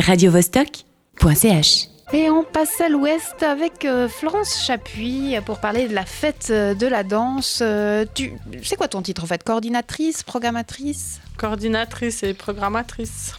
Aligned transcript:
radiovostok.ch. 0.00 1.88
Et 2.12 2.30
on 2.30 2.44
passe 2.44 2.80
à 2.80 2.88
l'ouest 2.88 3.42
avec 3.42 3.84
euh, 3.84 4.08
Florence 4.08 4.62
Chapuis 4.64 5.36
pour 5.46 5.58
parler 5.58 5.88
de 5.88 5.94
la 5.94 6.04
fête 6.04 6.48
euh, 6.50 6.74
de 6.74 6.86
la 6.86 7.02
danse. 7.02 7.60
Euh, 7.62 8.04
tu, 8.14 8.34
c'est 8.62 8.76
quoi 8.76 8.88
ton 8.88 9.02
titre 9.02 9.24
en 9.24 9.26
fait? 9.26 9.42
Coordinatrice, 9.42 10.22
programmatrice? 10.22 11.20
Coordinatrice 11.38 12.22
et 12.22 12.34
programmatrice. 12.34 13.32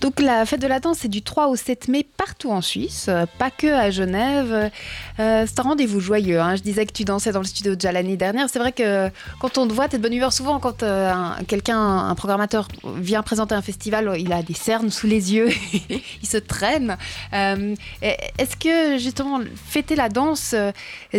Donc 0.00 0.20
la 0.20 0.44
fête 0.46 0.60
de 0.60 0.66
la 0.66 0.80
danse, 0.80 0.98
c'est 1.00 1.08
du 1.08 1.22
3 1.22 1.48
au 1.48 1.56
7 1.56 1.88
mai 1.88 2.06
partout 2.16 2.50
en 2.50 2.60
Suisse, 2.60 3.10
pas 3.38 3.50
que 3.50 3.66
à 3.66 3.90
Genève. 3.90 4.70
Euh, 5.20 5.44
c'est 5.46 5.58
un 5.60 5.62
rendez-vous 5.62 6.00
joyeux. 6.00 6.40
Hein. 6.40 6.56
Je 6.56 6.62
disais 6.62 6.86
que 6.86 6.92
tu 6.92 7.04
dansais 7.04 7.32
dans 7.32 7.40
le 7.40 7.46
studio 7.46 7.74
déjà 7.74 7.92
l'année 7.92 8.16
dernière. 8.16 8.48
C'est 8.50 8.58
vrai 8.58 8.72
que 8.72 9.08
quand 9.40 9.58
on 9.58 9.66
te 9.66 9.72
voit, 9.72 9.88
tu 9.88 9.96
es 9.96 9.98
de 9.98 10.02
bonne 10.02 10.12
humeur. 10.12 10.32
Souvent, 10.32 10.58
quand 10.60 10.82
euh, 10.82 11.10
un- 11.12 11.36
quelqu'un, 11.46 11.78
un 11.80 12.14
programmateur 12.14 12.68
vient 12.96 13.22
présenter 13.22 13.54
un 13.54 13.62
festival, 13.62 14.12
il 14.18 14.32
a 14.32 14.42
des 14.42 14.54
cernes 14.54 14.90
sous 14.90 15.06
les 15.06 15.34
yeux, 15.34 15.48
il 16.22 16.28
se 16.28 16.36
traîne. 16.38 16.96
Euh, 17.32 17.74
Est-ce 18.02 18.56
que 18.56 18.98
justement, 18.98 19.40
fêter 19.66 19.96
la 19.96 20.08
danse, 20.08 20.54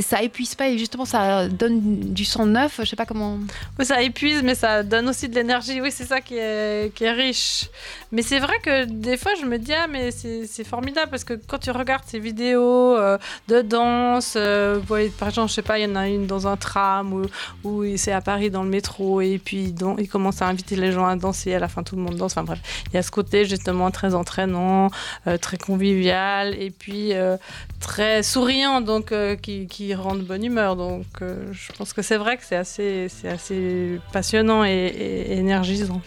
ça 0.02 0.21
épuise 0.21 0.55
pas 0.55 0.70
et 0.70 0.77
justement 0.77 1.05
ça 1.05 1.48
donne 1.48 1.80
du 2.13 2.26
sang 2.26 2.46
neuf? 2.46 2.80
Je 2.80 2.85
sais 2.85 2.96
pas 2.96 3.05
comment... 3.05 3.38
Oui, 3.77 3.85
ça 3.85 4.02
épuise, 4.02 4.41
mais 4.44 4.55
ça 4.55 4.84
donne 4.84 5.10
aussi 5.10 5.27
de 5.30 5.35
l'énergie. 5.35 5.82
Oui, 5.82 5.91
c'est 5.91 6.05
ça 6.05 6.21
qui 6.21 6.35
est, 6.38 6.94
qui 6.96 7.04
est 7.04 7.12
riche. 7.12 7.70
Mais 8.12 8.21
c'est 8.30 8.38
vrai 8.38 8.60
que 8.62 8.86
des 8.86 9.18
fois, 9.18 9.32
je 9.42 9.46
me 9.48 9.58
dis, 9.58 9.74
ah, 9.74 9.88
mais 9.88 10.12
c'est 10.12 10.64
formidable 10.64 11.10
parce 11.10 11.24
que 11.24 11.34
quand 11.34 11.58
tu 11.58 11.72
regardes 11.72 12.04
ces 12.06 12.20
vidéos 12.20 12.96
euh, 12.96 13.18
de 13.48 13.62
danse, 13.64 14.36
euh, 14.36 14.80
par 15.18 15.30
exemple, 15.30 15.50
je 15.50 15.55
sais 15.55 15.64
pas, 15.64 15.80
il 15.80 15.90
y 15.90 15.92
en 15.92 15.96
a 15.96 16.08
une 16.08 16.28
dans 16.28 16.48
un 16.48 16.55
tram 16.55 17.26
ou, 17.64 17.98
c'est 17.98 18.12
à 18.12 18.22
Paris 18.22 18.52
dans 18.52 18.62
le 18.62 18.70
métro 18.70 19.20
et 19.20 19.40
puis 19.44 19.72
dans- 19.72 19.98
il 19.98 20.08
commence 20.08 20.44
à 20.44 20.46
inviter 20.46 20.76
les 20.76 20.92
gens 20.92 21.08
à 21.08 21.16
danser. 21.16 21.55
À 21.55 21.60
la 21.60 21.68
fin, 21.68 21.82
tout 21.82 21.96
le 21.96 22.04
monde 22.04 22.18
danse. 22.18 22.34
Enfin 22.34 22.44
bref, 22.44 22.60
il 22.90 22.94
y 22.94 22.98
a 22.98 23.02
ce 23.02 23.10
côté 23.10 23.46
justement 23.46 23.90
très 23.90 24.14
entraînant, 24.14 24.91
euh, 25.26 25.38
très 25.38 25.58
convivial 25.58 26.54
et 26.54 26.70
puis 26.70 27.14
très 27.80 28.22
souriant, 28.22 28.80
donc 28.82 29.12
qui, 29.41 29.96
rend 29.96 30.14
de 30.14 30.21
bonne 30.21 30.46
humeur. 30.46 30.76
Donc 30.76 31.08
je 31.20 31.71
pense 31.76 31.93
que 31.93 32.04
c'est 32.04 32.18
vrai 32.18 32.38
que 32.38 32.43
c'est 32.46 32.58
assez, 32.58 33.08
assez 33.27 33.99
passionnant 34.14 34.64
et, 34.64 34.70
et 34.70 35.38
énergisant. 35.40 36.02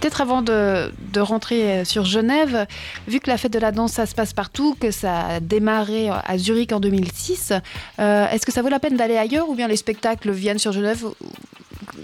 Peut-être 0.00 0.20
avant 0.20 0.42
de, 0.42 0.90
rentrer 1.18 1.62
euh, 1.62 1.84
sur 1.84 2.04
Genève, 2.04 2.66
vu 3.06 3.20
que 3.20 3.30
la 3.30 3.38
fête 3.38 3.52
de 3.52 3.58
la 3.58 3.72
danse, 3.72 3.92
ça 3.92 4.06
se 4.06 4.14
passe 4.14 4.32
partout, 4.32 4.76
que 4.78 4.90
ça 4.90 5.26
a 5.26 5.40
démarré 5.40 6.08
à 6.10 6.38
Zurich 6.38 6.72
en 6.72 6.80
2006, 6.80 7.52
euh, 7.98 8.28
est-ce 8.28 8.44
que 8.44 8.52
ça 8.52 8.62
vaut 8.62 8.68
la 8.68 8.80
peine 8.80 8.96
d'aller 8.96 9.16
ailleurs 9.16 9.48
ou 9.48 9.54
bien 9.54 9.68
les 9.68 9.76
spectacles 9.76 10.30
viennent 10.30 10.58
sur 10.58 10.72
Genève 10.72 11.04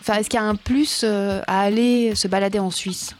Enfin, 0.00 0.15
est-ce 0.15 0.28
qu'il 0.28 0.39
y 0.39 0.42
a 0.42 0.47
un 0.47 0.55
plus 0.55 1.03
euh, 1.05 1.41
à 1.47 1.61
aller 1.61 2.15
se 2.15 2.28
balader 2.28 2.59
en 2.59 2.70
Suisse? 2.70 3.15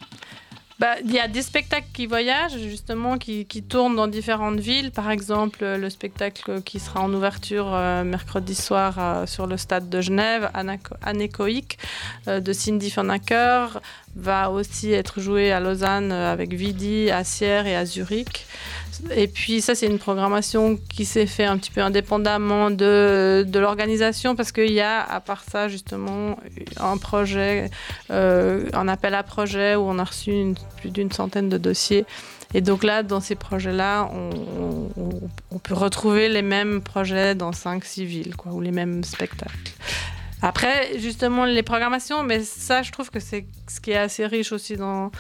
Bah, 0.79 0.95
Il 1.05 1.13
y 1.13 1.19
a 1.19 1.27
des 1.27 1.43
spectacles 1.43 1.89
qui 1.93 2.07
voyagent, 2.07 2.57
justement, 2.59 3.19
qui, 3.19 3.47
qui 3.47 3.63
tournent 3.65 3.97
dans 3.97 4.07
différentes 4.07 4.61
villes. 4.61 4.93
Par 4.93 5.11
exemple, 5.11 5.59
euh, 5.63 5.77
le 5.77 5.91
spectacle 5.91 6.63
qui 6.63 6.79
sera 6.79 7.01
en 7.01 7.13
ouverture 7.13 7.75
euh, 7.75 8.05
mercredi 8.05 8.55
soir 8.55 8.95
euh, 8.99 9.27
sur 9.27 9.49
le 9.49 9.57
stade 9.57 9.89
de 9.89 10.01
Genève, 10.01 10.51
Anéchoïque, 11.03 11.79
euh, 12.29 12.39
de 12.39 12.53
Cindy 12.53 12.91
Fonacker, 12.91 13.81
va 14.15 14.51
aussi 14.51 14.93
être 14.93 15.21
joué 15.21 15.51
à 15.51 15.59
Lausanne 15.59 16.13
euh, 16.13 16.33
avec 16.33 16.53
Vidi, 16.53 17.11
à 17.11 17.25
Sierre 17.25 17.67
et 17.67 17.75
à 17.75 17.85
Zurich. 17.85 18.47
Et 19.15 19.29
puis 19.29 19.61
ça, 19.61 19.75
c'est 19.75 19.87
une 19.87 19.99
programmation 19.99 20.77
qui 20.89 21.05
s'est 21.05 21.27
fait 21.27 21.45
un 21.45 21.57
petit 21.59 21.71
peu 21.71 21.81
indépendamment 21.81 22.71
de, 22.71 23.45
de 23.47 23.59
l'organisation 23.59 24.35
parce 24.37 24.51
qu'il 24.53 24.73
y 24.73 24.81
a, 24.81 25.03
à 25.03 25.21
part 25.21 25.43
ça, 25.49 25.69
justement, 25.69 26.37
un 26.79 26.97
projet, 26.97 27.71
euh, 28.11 28.69
un 28.73 28.89
appel 28.89 29.15
à 29.15 29.23
projet 29.23 29.77
où 29.77 29.81
on 29.83 29.99
a 29.99 30.05
reçu 30.05 30.55
plus 30.79 30.91
d'une 30.91 31.13
centaine 31.13 31.49
de 31.49 31.59
dossiers. 31.59 32.05
Et 32.55 32.61
donc 32.63 32.83
là, 32.83 33.03
dans 33.03 33.21
ces 33.21 33.35
projets-là, 33.35 34.09
on, 34.13 34.31
on- 34.97 35.21
on 35.51 35.59
peut 35.59 35.75
retrouver 35.75 36.29
les 36.29 36.43
mêmes 36.43 36.81
projets 36.81 37.35
dans 37.35 37.51
5-6 37.53 38.05
villes, 38.05 38.37
quoi, 38.37 38.53
ou 38.53 38.61
les 38.61 38.71
mêmes 38.71 39.05
spectacles. 39.05 39.53
Après, 40.41 40.97
justement, 41.01 41.45
les 41.45 41.65
programmations, 41.65 42.23
mais 42.23 42.41
ça, 42.45 42.83
je 42.83 42.93
trouve 42.93 43.11
que 43.11 43.19
c'est 43.19 43.45
ce 43.69 43.81
qui 43.81 43.91
est 43.91 43.97
assez 43.99 44.25
riche 44.25 44.53
aussi 44.53 44.77
dans, 44.77 45.11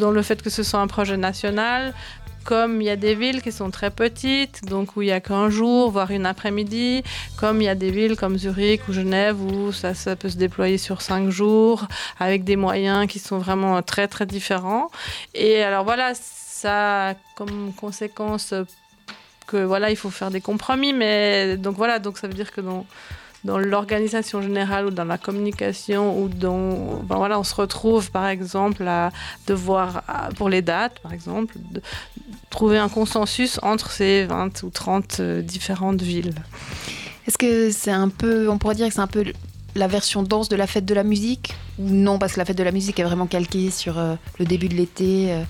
dans 0.00 0.10
le 0.10 0.22
fait 0.22 0.40
que 0.42 0.48
ce 0.48 0.62
soit 0.62 0.80
un 0.80 0.86
projet 0.86 1.18
national. 1.18 1.92
Comme 2.44 2.80
il 2.80 2.86
y 2.86 2.90
a 2.90 2.96
des 2.96 3.14
villes 3.14 3.40
qui 3.40 3.52
sont 3.52 3.70
très 3.70 3.90
petites, 3.90 4.64
donc 4.64 4.96
où 4.96 5.02
il 5.02 5.08
y 5.08 5.12
a 5.12 5.20
qu'un 5.20 5.48
jour, 5.48 5.90
voire 5.90 6.10
une 6.10 6.26
après-midi, 6.26 7.02
comme 7.38 7.60
il 7.60 7.64
y 7.64 7.68
a 7.68 7.74
des 7.74 7.90
villes 7.90 8.16
comme 8.16 8.36
Zurich 8.36 8.88
ou 8.88 8.92
Genève 8.92 9.40
où 9.40 9.72
ça, 9.72 9.92
peut 10.16 10.28
se 10.28 10.36
déployer 10.36 10.78
sur 10.78 11.02
cinq 11.02 11.30
jours 11.30 11.86
avec 12.18 12.44
des 12.44 12.56
moyens 12.56 13.06
qui 13.06 13.18
sont 13.18 13.38
vraiment 13.38 13.80
très 13.82 14.08
très 14.08 14.26
différents. 14.26 14.90
Et 15.34 15.62
alors 15.62 15.84
voilà, 15.84 16.12
ça 16.14 17.10
a 17.10 17.14
comme 17.36 17.72
conséquence 17.74 18.54
que 19.46 19.58
voilà, 19.58 19.90
il 19.90 19.96
faut 19.96 20.10
faire 20.10 20.30
des 20.30 20.40
compromis, 20.40 20.92
mais 20.92 21.56
donc 21.56 21.76
voilà, 21.76 21.98
donc 21.98 22.18
ça 22.18 22.26
veut 22.26 22.34
dire 22.34 22.52
que 22.52 22.60
dans 22.60 22.86
dans 23.44 23.58
l'organisation 23.58 24.40
générale 24.42 24.86
ou 24.86 24.90
dans 24.90 25.04
la 25.04 25.18
communication 25.18 26.18
ou 26.20 26.28
dans 26.28 27.00
ben 27.02 27.16
voilà 27.16 27.38
on 27.40 27.44
se 27.44 27.54
retrouve 27.54 28.10
par 28.10 28.26
exemple 28.28 28.86
à 28.86 29.10
devoir 29.46 30.02
pour 30.36 30.48
les 30.48 30.62
dates 30.62 31.00
par 31.00 31.12
exemple 31.12 31.54
de 31.72 31.82
trouver 32.52 32.78
un 32.78 32.88
consensus 32.88 33.58
entre 33.62 33.90
ces 33.90 34.24
20 34.26 34.62
ou 34.62 34.70
30 34.70 35.16
euh, 35.18 35.42
différentes 35.42 36.02
villes. 36.02 36.34
Est-ce 37.26 37.38
que 37.38 37.70
c'est 37.70 37.90
un 37.90 38.08
peu, 38.08 38.48
on 38.48 38.58
pourrait 38.58 38.74
dire 38.74 38.88
que 38.88 38.94
c'est 38.94 39.00
un 39.00 39.06
peu 39.06 39.24
la 39.74 39.88
version 39.88 40.22
danse 40.22 40.48
de 40.48 40.56
la 40.56 40.66
fête 40.66 40.84
de 40.84 40.94
la 40.94 41.02
musique 41.02 41.54
Ou 41.78 41.88
non, 41.88 42.18
parce 42.18 42.34
que 42.34 42.38
la 42.38 42.44
fête 42.44 42.58
de 42.58 42.62
la 42.62 42.72
musique 42.72 43.00
est 43.00 43.04
vraiment 43.04 43.26
calquée 43.26 43.70
sur 43.70 43.98
euh, 43.98 44.14
le 44.38 44.44
début 44.44 44.68
de 44.68 44.74
l'été 44.74 45.32
euh? 45.32 45.42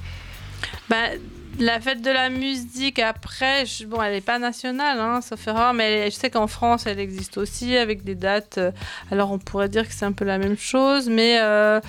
Ben, 0.88 1.18
la 1.58 1.80
fête 1.80 2.02
de 2.02 2.10
la 2.10 2.30
musique, 2.30 2.98
après, 2.98 3.64
bon, 3.86 4.02
elle 4.02 4.12
n'est 4.12 4.20
pas 4.20 4.38
nationale, 4.38 4.98
hein, 4.98 5.20
sauf 5.20 5.46
erreur, 5.46 5.74
mais 5.74 6.10
je 6.10 6.16
sais 6.16 6.30
qu'en 6.30 6.46
France, 6.46 6.86
elle 6.86 6.98
existe 6.98 7.38
aussi 7.38 7.76
avec 7.76 8.04
des 8.04 8.14
dates. 8.14 8.58
euh, 8.58 8.70
alors, 9.10 9.30
on 9.32 9.38
pourrait 9.38 9.68
dire 9.68 9.86
que 9.86 9.94
c'est 9.94 10.04
un 10.04 10.12
peu 10.12 10.24
la 10.24 10.38
même 10.38 10.56
chose, 10.56 11.08
mais 11.08 11.38
euh, 11.40 11.80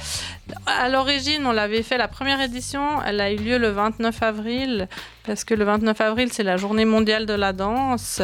à 0.65 0.89
l'origine, 0.89 1.45
on 1.45 1.51
l'avait 1.51 1.83
fait, 1.83 1.97
la 1.97 2.07
première 2.07 2.41
édition, 2.41 3.01
elle 3.03 3.21
a 3.21 3.31
eu 3.31 3.37
lieu 3.37 3.57
le 3.57 3.69
29 3.69 4.21
avril, 4.23 4.87
parce 5.25 5.43
que 5.43 5.53
le 5.53 5.63
29 5.63 5.99
avril, 6.01 6.29
c'est 6.31 6.43
la 6.43 6.57
journée 6.57 6.85
mondiale 6.85 7.25
de 7.25 7.33
la 7.33 7.53
danse, 7.53 8.21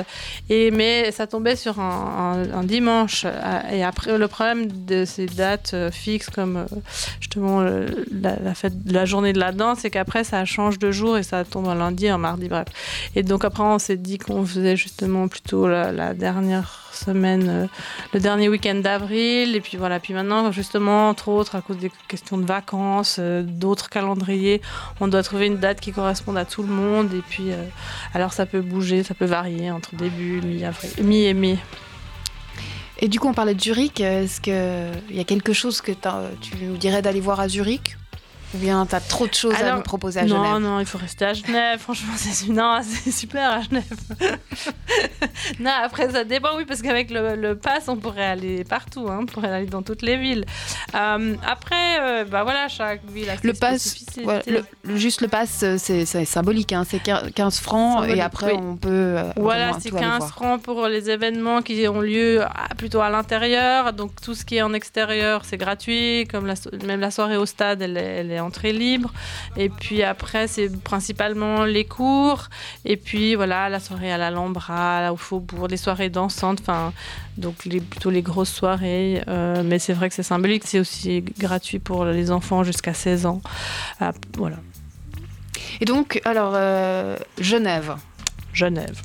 mais 0.50 1.12
ça 1.12 1.28
tombait 1.28 1.56
sur 1.56 1.80
un, 1.80 2.64
dimanche. 2.64 3.24
euh, 3.26 3.62
Et 3.72 3.84
après, 3.84 4.18
le 4.18 4.28
problème 4.28 4.68
de 4.86 5.06
ces 5.06 5.26
dates 5.26 5.72
euh, 5.74 5.92
fixes, 5.92 6.30
comme 6.30 6.58
euh, 6.58 6.66
justement 7.20 7.62
euh, 7.62 7.88
la, 8.12 8.54
fête, 8.54 8.74
la 8.86 9.06
journée 9.06 9.34
de 9.34 9.40
la 9.40 9.52
danse, 9.52 9.80
c'est 9.82 9.90
qu'après, 9.90 10.24
ça 10.24 10.44
change 10.46 10.78
de 10.78 10.92
jour 10.92 11.18
et 11.18 11.24
ça 11.24 11.46
tombe 11.46 11.68
un 11.68 11.76
lundi, 11.76 12.08
un 12.10 12.18
mardi, 12.18 12.48
bref. 12.50 12.68
Et 13.16 13.24
donc 13.24 13.46
après, 13.46 13.64
on 13.64 13.80
s'est 13.80 13.98
dit 13.98 14.18
qu'on 14.18 14.46
faisait 14.46 14.76
justement 14.76 15.28
plutôt 15.28 15.68
la, 15.68 15.92
la 15.92 16.14
dernière 16.14 16.90
semaine, 16.92 17.70
le 18.14 18.20
dernier 18.20 18.50
week-end 18.50 18.76
d'avril. 18.76 19.56
Et 19.56 19.62
puis 19.62 19.78
voilà, 19.78 20.00
puis 20.00 20.14
maintenant, 20.14 20.52
justement, 20.52 21.10
entre 21.10 21.30
autres, 21.30 21.56
à 21.56 21.62
cause 21.62 21.78
des 21.78 21.92
questions 22.08 22.38
de 22.38 22.46
vacances, 22.46 23.20
d'autres 23.20 23.90
calendriers, 23.90 24.62
on 25.00 25.08
doit 25.08 25.24
trouver 25.24 25.46
une 25.48 25.58
date 25.58 25.80
qui 25.80 25.92
corresponde 25.92 26.38
à 26.38 26.46
tout 26.46 26.64
le 26.64 26.70
monde. 26.70 26.89
Et 27.14 27.22
puis, 27.28 27.52
euh, 27.52 27.64
alors 28.14 28.34
ça 28.34 28.46
peut 28.46 28.62
bouger, 28.62 29.04
ça 29.04 29.14
peut 29.14 29.26
varier 29.26 29.72
entre 29.72 29.96
début, 29.96 30.42
mi-avril, 30.42 30.92
mi 31.04 31.24
et 31.26 31.34
mi. 31.34 31.58
Et 33.00 33.08
du 33.08 33.20
coup, 33.20 33.30
on 33.30 33.34
parlait 33.34 33.56
de 33.56 33.62
Zurich. 33.62 34.02
Est-ce 34.02 34.42
qu'il 34.42 35.16
y 35.16 35.20
a 35.20 35.24
quelque 35.24 35.54
chose 35.54 35.80
que 35.82 35.92
tu 35.92 36.56
nous 36.62 36.78
dirais 36.78 37.02
d'aller 37.02 37.22
voir 37.22 37.40
à 37.40 37.48
Zurich? 37.48 37.96
Ou 38.56 38.58
bien 38.58 38.86
tu 38.88 38.96
as 38.96 39.00
trop 39.00 39.28
de 39.28 39.34
choses 39.34 39.54
à 39.62 39.76
nous 39.76 39.82
proposer 39.84 40.22
à 40.22 40.26
non, 40.26 40.44
Genève 40.44 40.60
non, 40.62 40.80
il 40.80 40.86
faut 40.88 40.98
rester 40.98 41.26
à 41.26 41.34
Genève. 41.34 41.80
Franchement, 41.82 42.14
c'est 42.18 42.48
non, 42.50 42.80
c'est 42.84 43.12
super 43.12 43.52
à 43.52 43.62
Genève. 43.62 43.84
non, 45.60 45.72
après, 45.84 46.10
ça 46.10 46.24
dépend, 46.24 46.50
oui, 46.58 46.66
parce 46.66 46.82
qu'avec 46.82 47.12
le, 47.12 47.36
le 47.36 47.56
pass, 47.56 47.88
on 47.88 47.96
pourrait 47.98 48.26
aller 48.26 48.64
partout. 48.64 49.08
Hein, 49.10 49.20
on 49.22 49.26
pourrait 49.28 49.52
aller 49.52 49.66
dans 49.68 49.84
toutes 49.84 50.02
les 50.02 50.18
villes. 50.18 50.46
Euh, 50.96 51.36
après, 51.48 52.00
euh, 52.02 52.26
bah 52.26 52.44
voilà, 52.44 52.68
chaque 52.68 53.06
ville 53.12 53.30
a 53.30 53.38
ses 53.38 53.46
Le 53.48 53.54
pass, 53.54 53.96
ouais, 54.24 54.42
le- 54.48 54.96
juste 54.98 55.22
le 55.22 55.28
pass, 55.28 55.62
euh, 55.64 55.76
c'est 55.78 56.06
symbolique, 56.26 56.74
hein, 56.74 56.84
c'est 56.90 57.00
15 57.00 57.60
francs 57.60 58.00
Symbolique, 58.00 58.18
et 58.18 58.22
après 58.22 58.54
oui. 58.54 58.60
on 58.60 58.76
peut. 58.78 59.16
Voilà, 59.36 59.74
c'est 59.80 59.90
tout 59.90 59.98
aller 59.98 60.06
15 60.08 60.18
voir. 60.18 60.30
francs 60.32 60.62
pour 60.64 60.88
les 60.88 61.10
événements 61.10 61.62
qui 61.62 61.88
ont 61.88 62.02
lieu 62.02 62.42
plutôt 62.78 63.02
à 63.02 63.10
l'intérieur. 63.10 63.94
Donc 63.94 64.20
tout 64.22 64.34
ce 64.34 64.44
qui 64.44 64.58
est 64.58 64.62
en 64.64 64.74
extérieur, 64.74 65.46
c'est 65.46 65.58
gratuit. 65.58 66.28
Comme 66.32 66.48
la 66.48 66.56
même 66.86 67.00
la 67.00 67.12
soirée 67.12 67.38
au 67.38 67.46
stade, 67.46 67.82
elle 67.82 67.98
est 67.98 68.39
entrée 68.40 68.74
libre. 68.74 69.12
Et 69.58 69.70
puis 69.70 70.04
après, 70.04 70.48
c'est 70.48 70.70
principalement 70.84 71.66
les 71.66 71.86
cours. 71.86 72.50
Et 72.86 72.98
puis 72.98 73.36
voilà, 73.36 73.70
la 73.70 73.80
soirée 73.80 74.12
à 74.12 74.18
l'Alhambra, 74.18 75.12
au 75.12 75.18
Faubourg, 75.18 75.68
les 75.68 75.78
soirées 75.78 76.10
dansantes. 76.10 76.60
Enfin, 76.62 76.94
donc 77.38 77.66
les, 77.66 77.80
plutôt 77.80 78.10
les 78.10 78.22
grosses 78.22 78.54
soirées. 78.54 79.24
Euh, 79.28 79.64
mais 79.64 79.80
c'est 79.80 79.94
vrai 79.94 80.10
que 80.10 80.16
c'est 80.16 80.24
symbolique. 80.24 80.64
C'est 80.66 80.80
aussi 80.80 81.24
gratuit 81.38 81.80
pour 81.80 82.06
les 82.06 82.32
enfants 82.32 82.64
jusqu'à 82.64 82.94
16 82.94 83.26
ans. 83.26 83.42
Ah, 84.00 84.12
voilà, 84.38 84.58
Et 85.82 85.86
donc, 85.86 86.22
alors, 86.26 86.54
euh, 86.56 87.16
Genève. 87.40 87.96
Genève. 88.54 89.02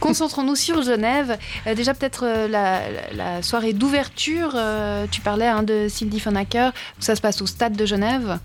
Concentrons-nous 0.00 0.56
sur 0.56 0.82
Genève. 0.82 1.38
Euh, 1.66 1.74
déjà, 1.74 1.94
peut-être 1.94 2.24
euh, 2.26 2.48
la, 2.48 3.42
soirée 3.42 3.72
d'ouverture, 3.72 4.52
euh, 4.54 5.06
tu 5.10 5.20
parlais 5.20 5.46
hein, 5.46 5.62
de 5.62 5.86
Cindy 5.88 6.20
Fonacker. 6.20 6.70
Ça 6.98 7.16
se 7.16 7.20
passe 7.20 7.42
au 7.42 7.46
stade 7.46 7.76
de 7.76 7.86
Genève. 7.86 8.38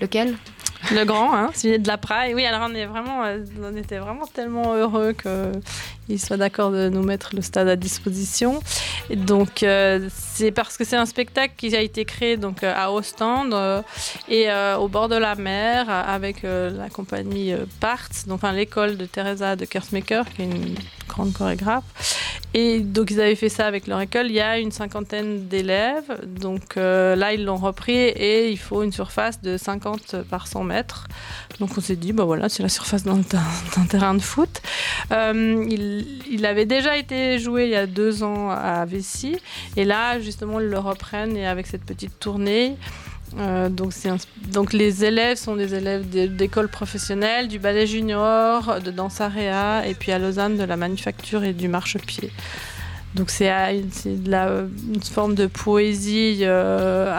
Lequel? 0.00 0.36
Le 0.92 1.04
grand, 1.04 1.34
hein, 1.34 1.50
celui 1.54 1.78
de 1.78 1.88
la 1.88 1.96
Praille. 1.96 2.34
Oui, 2.34 2.44
alors 2.44 2.68
est 2.70 2.86
vraiment, 2.86 3.22
on 3.62 3.76
était 3.76 3.98
vraiment 3.98 4.26
tellement 4.26 4.74
heureux 4.74 5.14
qu'il 5.14 6.20
soit 6.20 6.36
d'accord 6.36 6.70
de 6.70 6.88
nous 6.90 7.02
mettre 7.02 7.34
le 7.34 7.42
stade 7.42 7.66
à 7.66 7.76
disposition. 7.76 8.60
Donc, 9.14 9.62
euh, 9.62 10.08
c'est 10.12 10.50
parce 10.50 10.76
que 10.76 10.84
c'est 10.84 10.96
un 10.96 11.06
spectacle 11.06 11.54
qui 11.56 11.74
a 11.76 11.80
été 11.80 12.04
créé 12.04 12.36
donc, 12.36 12.62
euh, 12.62 12.72
à 12.74 12.90
Ostende 12.90 13.54
et 14.28 14.48
au 14.78 14.88
bord 14.88 15.08
de 15.08 15.16
la 15.16 15.34
mer 15.34 15.88
avec 15.88 16.42
la 16.42 16.88
compagnie 16.90 17.54
Parts, 17.80 18.26
donc 18.26 18.40
l'école 18.52 18.96
de 18.96 19.06
Teresa 19.06 19.56
de 19.56 19.64
Kersmaker, 19.64 20.24
qui 20.34 20.42
est 20.42 20.44
une 20.46 20.74
grande 21.08 21.32
chorégraphe. 21.32 21.84
Et 22.58 22.80
donc 22.80 23.10
ils 23.10 23.20
avaient 23.20 23.34
fait 23.34 23.50
ça 23.50 23.66
avec 23.66 23.86
leur 23.86 24.00
école. 24.00 24.28
Il 24.28 24.32
y 24.32 24.40
a 24.40 24.58
une 24.58 24.72
cinquantaine 24.72 25.46
d'élèves. 25.46 26.24
Donc 26.40 26.76
là, 26.76 27.34
ils 27.34 27.44
l'ont 27.44 27.56
repris 27.56 27.92
et 27.92 28.50
il 28.50 28.58
faut 28.58 28.82
une 28.82 28.92
surface 28.92 29.42
de 29.42 29.58
50 29.58 30.22
par 30.30 30.46
100 30.46 30.64
mètres. 30.64 31.06
Donc 31.60 31.70
on 31.76 31.80
s'est 31.80 31.96
dit, 31.96 32.12
bah 32.12 32.24
voilà, 32.24 32.48
c'est 32.48 32.62
la 32.62 32.68
surface 32.68 33.04
d'un 33.04 33.22
terrain 33.88 34.14
de 34.14 34.20
foot. 34.20 34.62
Euh, 35.12 35.66
il, 35.68 36.46
avait 36.46 36.66
déjà 36.66 36.96
été 36.96 37.38
joué 37.38 37.64
il 37.64 37.70
y 37.70 37.76
a 37.76 37.86
deux 37.86 38.22
ans 38.22 38.50
à 38.50 38.84
Vessy. 38.84 39.36
Et 39.76 39.84
là, 39.84 40.20
justement, 40.20 40.60
ils 40.60 40.66
le 40.66 40.78
reprennent 40.78 41.36
et 41.36 41.46
avec 41.46 41.66
cette 41.66 41.84
petite 41.84 42.18
tournée. 42.18 42.76
Euh, 43.38 43.68
donc, 43.68 44.72
les 44.72 45.04
élèves 45.04 45.36
sont 45.36 45.56
des 45.56 45.74
élèves 45.74 46.08
d'école 46.08 46.68
professionnelle, 46.68 47.48
du 47.48 47.58
ballet 47.58 47.86
junior, 47.86 48.80
de 48.80 48.90
danse 48.90 49.20
area 49.20 49.86
et 49.86 49.94
puis 49.94 50.12
à 50.12 50.18
Lausanne 50.18 50.56
de 50.56 50.64
la 50.64 50.76
manufacture 50.76 51.44
et 51.44 51.52
du 51.52 51.68
marchepied. 51.68 52.30
Donc 53.14 53.30
c'est 53.30 53.50
une 54.04 55.02
forme 55.02 55.34
de 55.34 55.46
poésie 55.46 56.40
euh, 56.42 57.10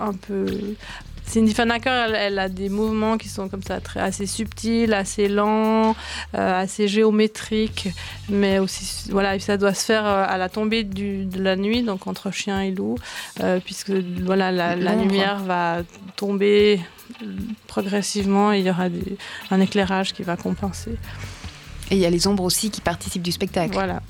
un 0.00 0.12
peu 0.14 0.46
Cindy 1.32 1.54
Fanacker, 1.54 1.90
elle, 1.90 2.14
elle, 2.14 2.38
a 2.38 2.50
des 2.50 2.68
mouvements 2.68 3.16
qui 3.16 3.30
sont 3.30 3.48
comme 3.48 3.62
ça 3.62 3.80
très, 3.80 4.00
assez 4.00 4.26
subtils, 4.26 4.92
assez 4.92 5.28
lents, 5.28 5.96
euh, 6.34 6.60
assez 6.60 6.88
géométriques, 6.88 7.88
mais 8.28 8.58
aussi 8.58 9.08
voilà, 9.10 9.38
ça 9.40 9.56
doit 9.56 9.72
se 9.72 9.86
faire 9.86 10.04
euh, 10.04 10.26
à 10.28 10.36
la 10.36 10.50
tombée 10.50 10.84
du, 10.84 11.24
de 11.24 11.42
la 11.42 11.56
nuit, 11.56 11.82
donc 11.82 12.06
entre 12.06 12.30
chien 12.30 12.60
et 12.60 12.70
loup, 12.70 12.96
euh, 13.40 13.60
puisque 13.64 13.92
voilà, 13.92 14.52
la, 14.52 14.94
lumière 14.94 15.38
va 15.38 15.78
tomber 16.16 16.80
progressivement 17.66 18.52
et 18.52 18.58
il 18.58 18.66
y 18.66 18.70
aura 18.70 18.88
un 19.50 19.60
éclairage 19.60 20.12
qui 20.12 20.24
va 20.24 20.36
compenser. 20.36 20.98
Et 21.90 21.94
il 21.94 21.98
y 21.98 22.06
a 22.06 22.10
les 22.10 22.26
ombres 22.26 22.44
aussi 22.44 22.70
qui 22.70 22.82
participent 22.82 23.22
du 23.22 23.32
spectacle. 23.32 23.72
Voilà. 23.72 24.02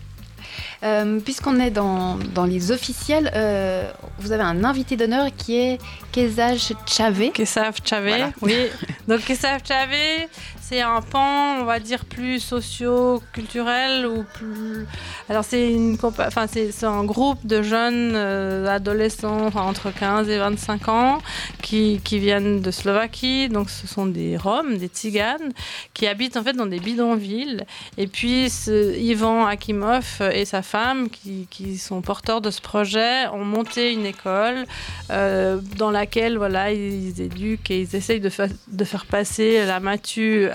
Euh, 0.83 1.21
puisqu'on 1.21 1.61
est 1.61 1.71
dans, 1.71 2.17
dans, 2.35 2.45
les 2.45 2.73
officiels, 2.73 3.31
euh, 3.37 3.89
vous 4.19 4.33
avez 4.33 4.43
un 4.43 4.65
invité 4.65 4.97
d'honneur 4.97 5.29
qui 5.37 5.57
est 5.57 5.79
Kesaj 6.11 6.73
Chavé. 6.87 7.31
Kesav 7.31 7.77
Chavé, 7.85 8.25
oui. 8.41 8.67
Donc 9.07 9.21
Kesav 9.21 9.61
Chavé, 9.67 10.29
c'est 10.73 10.81
un 10.81 11.03
pan, 11.03 11.61
on 11.61 11.65
va 11.65 11.81
dire, 11.81 12.07
plus 12.07 12.41
socio-culturel 12.41 14.07
ou 14.07 14.25
plus. 14.33 14.87
Alors, 15.29 15.45
c'est 15.45 15.71
une 15.71 15.99
enfin, 16.03 16.47
c'est 16.47 16.85
un 16.85 17.05
groupe 17.05 17.47
de 17.47 17.61
jeunes 17.61 18.13
euh, 18.15 18.67
adolescents 18.67 19.51
entre 19.55 19.91
15 19.91 20.31
et 20.31 20.39
25 20.39 20.89
ans 20.89 21.19
qui, 21.61 22.01
viennent 22.07 22.63
de 22.63 22.71
Slovaquie. 22.71 23.51
Donc, 23.51 23.69
ce 23.69 23.87
sont 23.87 24.07
des 24.07 24.39
Roms, 24.39 24.79
des 24.79 24.87
Tziganes, 24.89 25.53
qui 25.93 26.07
habitent 26.07 26.39
en 26.39 26.43
fait 26.43 26.55
dans 26.55 26.67
des 26.67 26.81
bidonvilles. 26.81 27.67
Et 27.99 28.07
puis, 28.07 28.47
Ivan 28.67 29.45
Akimov 29.45 30.23
et 30.33 30.47
sa 30.47 30.63
femme, 30.63 31.11
qui, 31.11 31.77
sont 31.77 32.01
porteurs 32.01 32.41
de 32.41 32.51
ce 32.51 32.63
projet, 32.63 33.27
ont 33.29 33.45
monté 33.45 33.93
une 33.93 34.07
école 34.07 34.65
euh, 35.11 35.59
dans 35.77 35.91
laquelle 35.91 36.39
voilà, 36.39 36.73
ils 36.73 37.21
éduquent 37.21 37.71
et 37.71 37.83
ils 37.83 37.95
essayent 37.95 38.21
de, 38.21 38.31
faire 38.31 39.07
passer 39.07 39.67
la 39.67 39.79
matu 39.79 40.49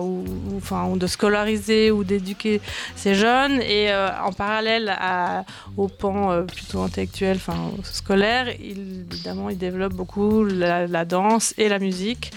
ou, 0.00 0.24
enfin, 0.56 0.96
de 0.96 1.06
scolariser 1.06 1.90
ou 1.90 2.04
d'éduquer 2.04 2.60
ces 2.94 3.14
jeunes. 3.14 3.60
Et 3.60 3.90
euh, 3.90 4.08
en 4.22 4.32
parallèle 4.32 4.94
au 5.76 5.88
pan 5.88 6.30
euh, 6.30 6.42
plutôt 6.42 6.80
intellectuel, 6.80 7.36
enfin 7.36 7.70
scolaire, 7.82 8.48
évidemment, 8.48 9.50
ils 9.50 9.58
développent 9.58 9.94
beaucoup 9.94 10.44
la, 10.44 11.04
danse 11.04 11.54
et 11.58 11.68
la 11.68 11.78
musique. 11.78 12.32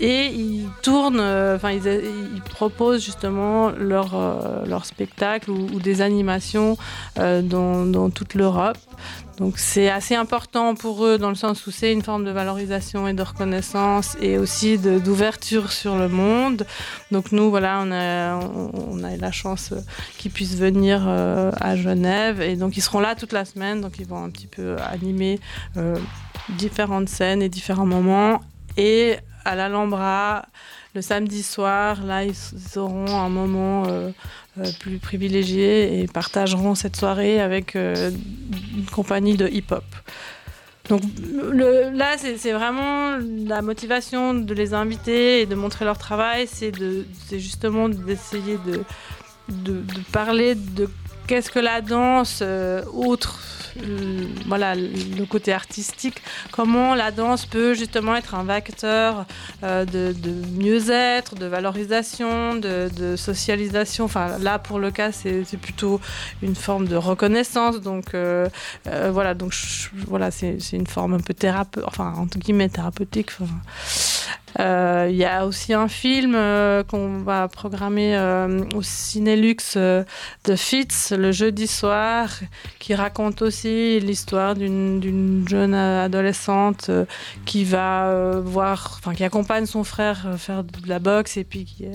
Et 0.00 0.26
ils 0.26 0.68
tournent, 0.82 1.20
euh, 1.20 1.56
enfin, 1.56 1.72
ils, 1.72 2.42
proposent 2.50 3.04
justement 3.04 3.70
leur, 3.70 4.16
leur 4.66 4.84
spectacle 4.84 5.50
ou, 5.50 5.80
des 5.80 6.02
animations 6.02 6.76
dans, 7.16 7.84
dans, 7.84 8.10
toute 8.10 8.34
l'Europe. 8.34 8.78
Donc 9.38 9.58
c'est 9.58 9.88
assez 9.88 10.16
important 10.16 10.74
pour 10.74 11.04
eux 11.04 11.16
dans 11.16 11.28
le 11.28 11.36
sens 11.36 11.66
où 11.66 11.70
c'est 11.70 11.92
une 11.92 12.02
forme 12.02 12.24
de 12.24 12.32
valorisation 12.32 13.06
et 13.06 13.14
de 13.14 13.22
reconnaissance 13.22 14.16
et 14.20 14.36
aussi 14.36 14.78
d'ouverture 14.78 15.70
sur 15.70 15.96
le 15.96 16.08
monde. 16.08 16.66
Donc 17.12 17.30
nous, 17.30 17.48
voilà, 17.48 17.80
on 17.84 17.92
a, 17.92 18.34
a 18.34 19.16
la 19.16 19.30
chance 19.30 19.72
qu'ils 20.16 20.32
puissent 20.32 20.56
venir 20.56 21.04
euh, 21.06 21.52
à 21.60 21.76
Genève 21.76 22.40
et 22.40 22.56
donc 22.56 22.76
ils 22.76 22.80
seront 22.80 22.98
là 22.98 23.14
toute 23.14 23.32
la 23.32 23.44
semaine. 23.44 23.80
Donc 23.80 24.00
ils 24.00 24.06
vont 24.06 24.24
un 24.24 24.30
petit 24.30 24.48
peu 24.48 24.76
animer 24.80 25.38
euh, 25.76 25.96
différentes 26.56 27.08
scènes 27.08 27.40
et 27.40 27.48
différents 27.48 27.86
moments. 27.86 28.40
Et 28.76 29.18
à 29.48 29.54
l'Alhambra, 29.54 30.44
le 30.94 31.02
samedi 31.02 31.42
soir, 31.42 32.04
là, 32.04 32.24
ils, 32.24 32.78
auront 32.78 33.18
un 33.18 33.28
moment 33.28 33.84
euh, 33.86 34.10
euh, 34.58 34.64
plus 34.78 34.98
privilégié 34.98 36.00
et 36.00 36.06
partageront 36.06 36.74
cette 36.74 36.96
soirée 36.96 37.40
avec 37.40 37.74
euh, 37.74 38.10
une 38.76 38.86
compagnie 38.86 39.36
de 39.36 39.48
hip-hop. 39.48 39.84
Donc 40.90 41.02
là, 41.52 42.16
c'est 42.16 42.52
vraiment 42.52 43.18
la 43.46 43.60
motivation 43.60 44.32
de 44.32 44.54
les 44.54 44.72
inviter 44.72 45.42
et 45.42 45.46
de 45.46 45.54
montrer 45.54 45.84
leur 45.84 45.98
travail, 45.98 46.46
c'est 46.46 46.72
justement 47.38 47.90
d'essayer 47.90 48.56
de, 48.66 48.84
de, 49.50 49.80
de, 49.82 50.00
parler 50.12 50.54
de 50.54 50.88
qu'est-ce 51.26 51.50
que 51.50 51.58
la 51.58 51.82
danse, 51.82 52.42
outre 52.94 53.38
voilà, 54.46 54.74
le 54.74 55.24
côté 55.24 55.52
artistique, 55.52 56.22
comment 56.50 56.94
la 56.94 57.10
danse 57.10 57.46
peut 57.46 57.74
justement 57.74 58.16
être 58.16 58.34
un 58.34 58.44
vecteur 58.44 59.26
euh, 59.62 59.84
de, 59.84 60.14
mieux-être, 60.56 61.34
de 61.34 61.46
valorisation, 61.46 62.56
de, 62.56 62.88
socialisation. 63.16 64.04
Enfin, 64.04 64.38
là, 64.38 64.58
pour 64.58 64.78
le 64.78 64.90
cas, 64.90 65.12
c'est 65.12 65.44
plutôt 65.60 66.00
une 66.42 66.54
forme 66.54 66.86
de 66.86 66.96
reconnaissance. 66.96 67.80
Donc, 67.80 68.14
euh, 68.14 68.48
euh, 68.86 69.10
voilà, 69.12 69.34
donc 69.34 69.52
voilà, 70.06 70.30
c'est 70.30 70.58
une 70.72 70.86
forme 70.86 71.14
un 71.14 71.20
peu 71.20 71.34
thérapeute, 71.34 71.84
enfin, 71.86 72.14
entre 72.16 72.38
guillemets, 72.38 72.68
thérapeutique. 72.68 73.30
Il 74.58 75.16
y 75.16 75.24
a 75.24 75.46
aussi 75.46 75.72
un 75.72 75.88
film 75.88 76.32
qu'on 76.88 77.18
va 77.22 77.48
programmer 77.48 78.18
au 78.74 78.82
Cinélux 78.82 79.76
de 79.76 80.56
Fitz 80.56 81.12
le 81.12 81.32
jeudi 81.32 81.66
soir 81.66 82.28
qui 82.78 82.94
raconte 82.94 83.42
aussi 83.42 84.00
l'histoire 84.00 84.54
d'une 84.54 85.44
jeune 85.48 85.74
adolescente 85.74 86.86
euh, 86.88 87.04
qui 87.44 87.64
va 87.64 88.08
euh, 88.08 88.40
voir, 88.44 88.96
enfin 88.98 89.14
qui 89.14 89.24
accompagne 89.24 89.66
son 89.66 89.84
frère 89.84 90.26
euh, 90.26 90.36
faire 90.36 90.64
de 90.64 90.88
la 90.88 90.98
boxe 90.98 91.36
et 91.36 91.44
puis 91.44 91.64
qui, 91.64 91.86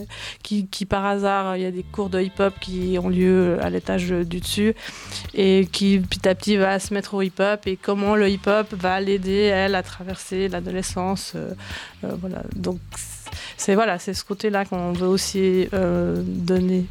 qui, 0.42 0.68
qui 0.68 0.86
par 0.86 1.06
hasard, 1.06 1.58
il 1.58 1.64
y 1.64 1.66
a 1.66 1.72
des 1.72 1.84
cours 1.84 2.10
de 2.10 2.20
hip-hop 2.20 2.54
qui 2.60 2.98
ont 3.02 3.10
lieu 3.10 3.58
à 3.62 3.70
l'étage 3.70 4.10
du 4.10 4.40
dessus 4.40 4.76
et 5.34 5.68
qui 5.72 6.00
petit 6.00 6.28
à 6.28 6.36
petit 6.36 6.58
va 6.58 6.80
se 6.80 6.94
mettre 6.94 7.14
au 7.14 7.22
hip-hop 7.22 7.66
et 7.66 7.78
comment 7.78 8.16
le 8.16 8.30
hip-hop 8.30 8.74
va 8.74 9.00
l'aider 9.00 9.44
elle 9.44 9.76
à 9.76 9.84
traverser 9.84 10.48
l'adolescence. 10.48 11.36
voilà, 12.02 12.44
donc 12.56 12.80
c'est 13.58 13.76
voilà, 13.76 14.00
c'est 14.00 14.14
ce 14.14 14.24
côté-là 14.24 14.66
qu'on 14.66 14.94
veut 14.94 15.08
aussi 15.08 15.68
donner 15.72 16.86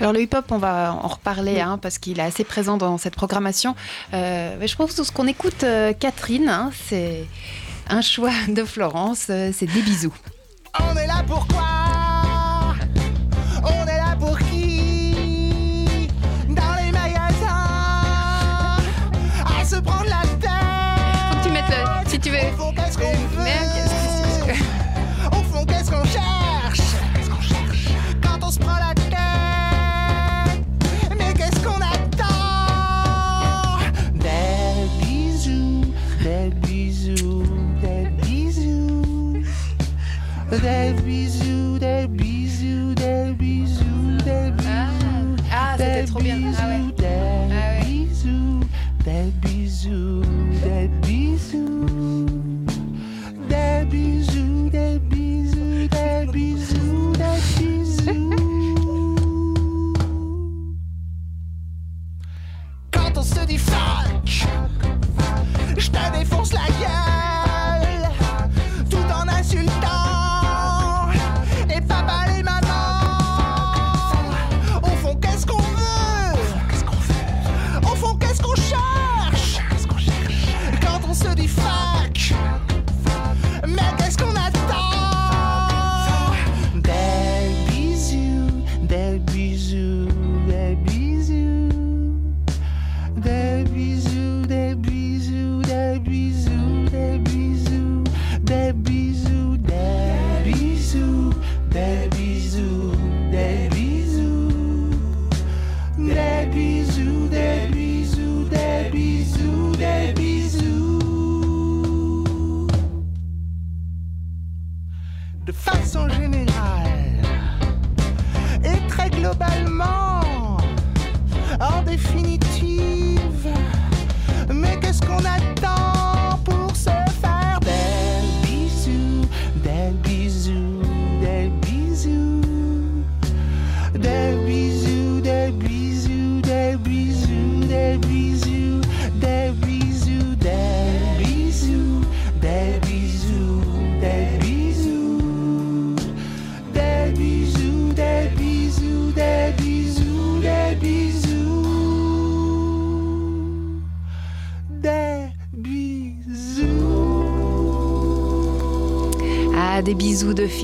alors 0.00 0.12
le 0.12 0.20
hip-hop, 0.20 0.44
on 0.50 0.58
va 0.58 0.92
en 0.92 1.08
reparler 1.08 1.60
hein, 1.60 1.78
parce 1.80 1.98
qu'il 1.98 2.18
est 2.18 2.22
assez 2.22 2.44
présent 2.44 2.76
dans 2.76 2.98
cette 2.98 3.14
programmation. 3.14 3.74
Euh, 4.14 4.56
mais 4.58 4.68
je 4.68 4.76
pense 4.76 5.10
qu'on 5.10 5.26
écoute 5.26 5.64
euh, 5.64 5.92
Catherine, 5.92 6.48
hein, 6.48 6.70
c'est 6.86 7.26
un 7.88 8.00
choix 8.00 8.32
de 8.48 8.64
Florence, 8.64 9.26
euh, 9.30 9.50
c'est 9.52 9.66
des 9.66 9.82
bisous. 9.82 10.14
On 10.80 10.96
est 10.96 11.06
là 11.06 11.24
pourquoi 11.26 11.77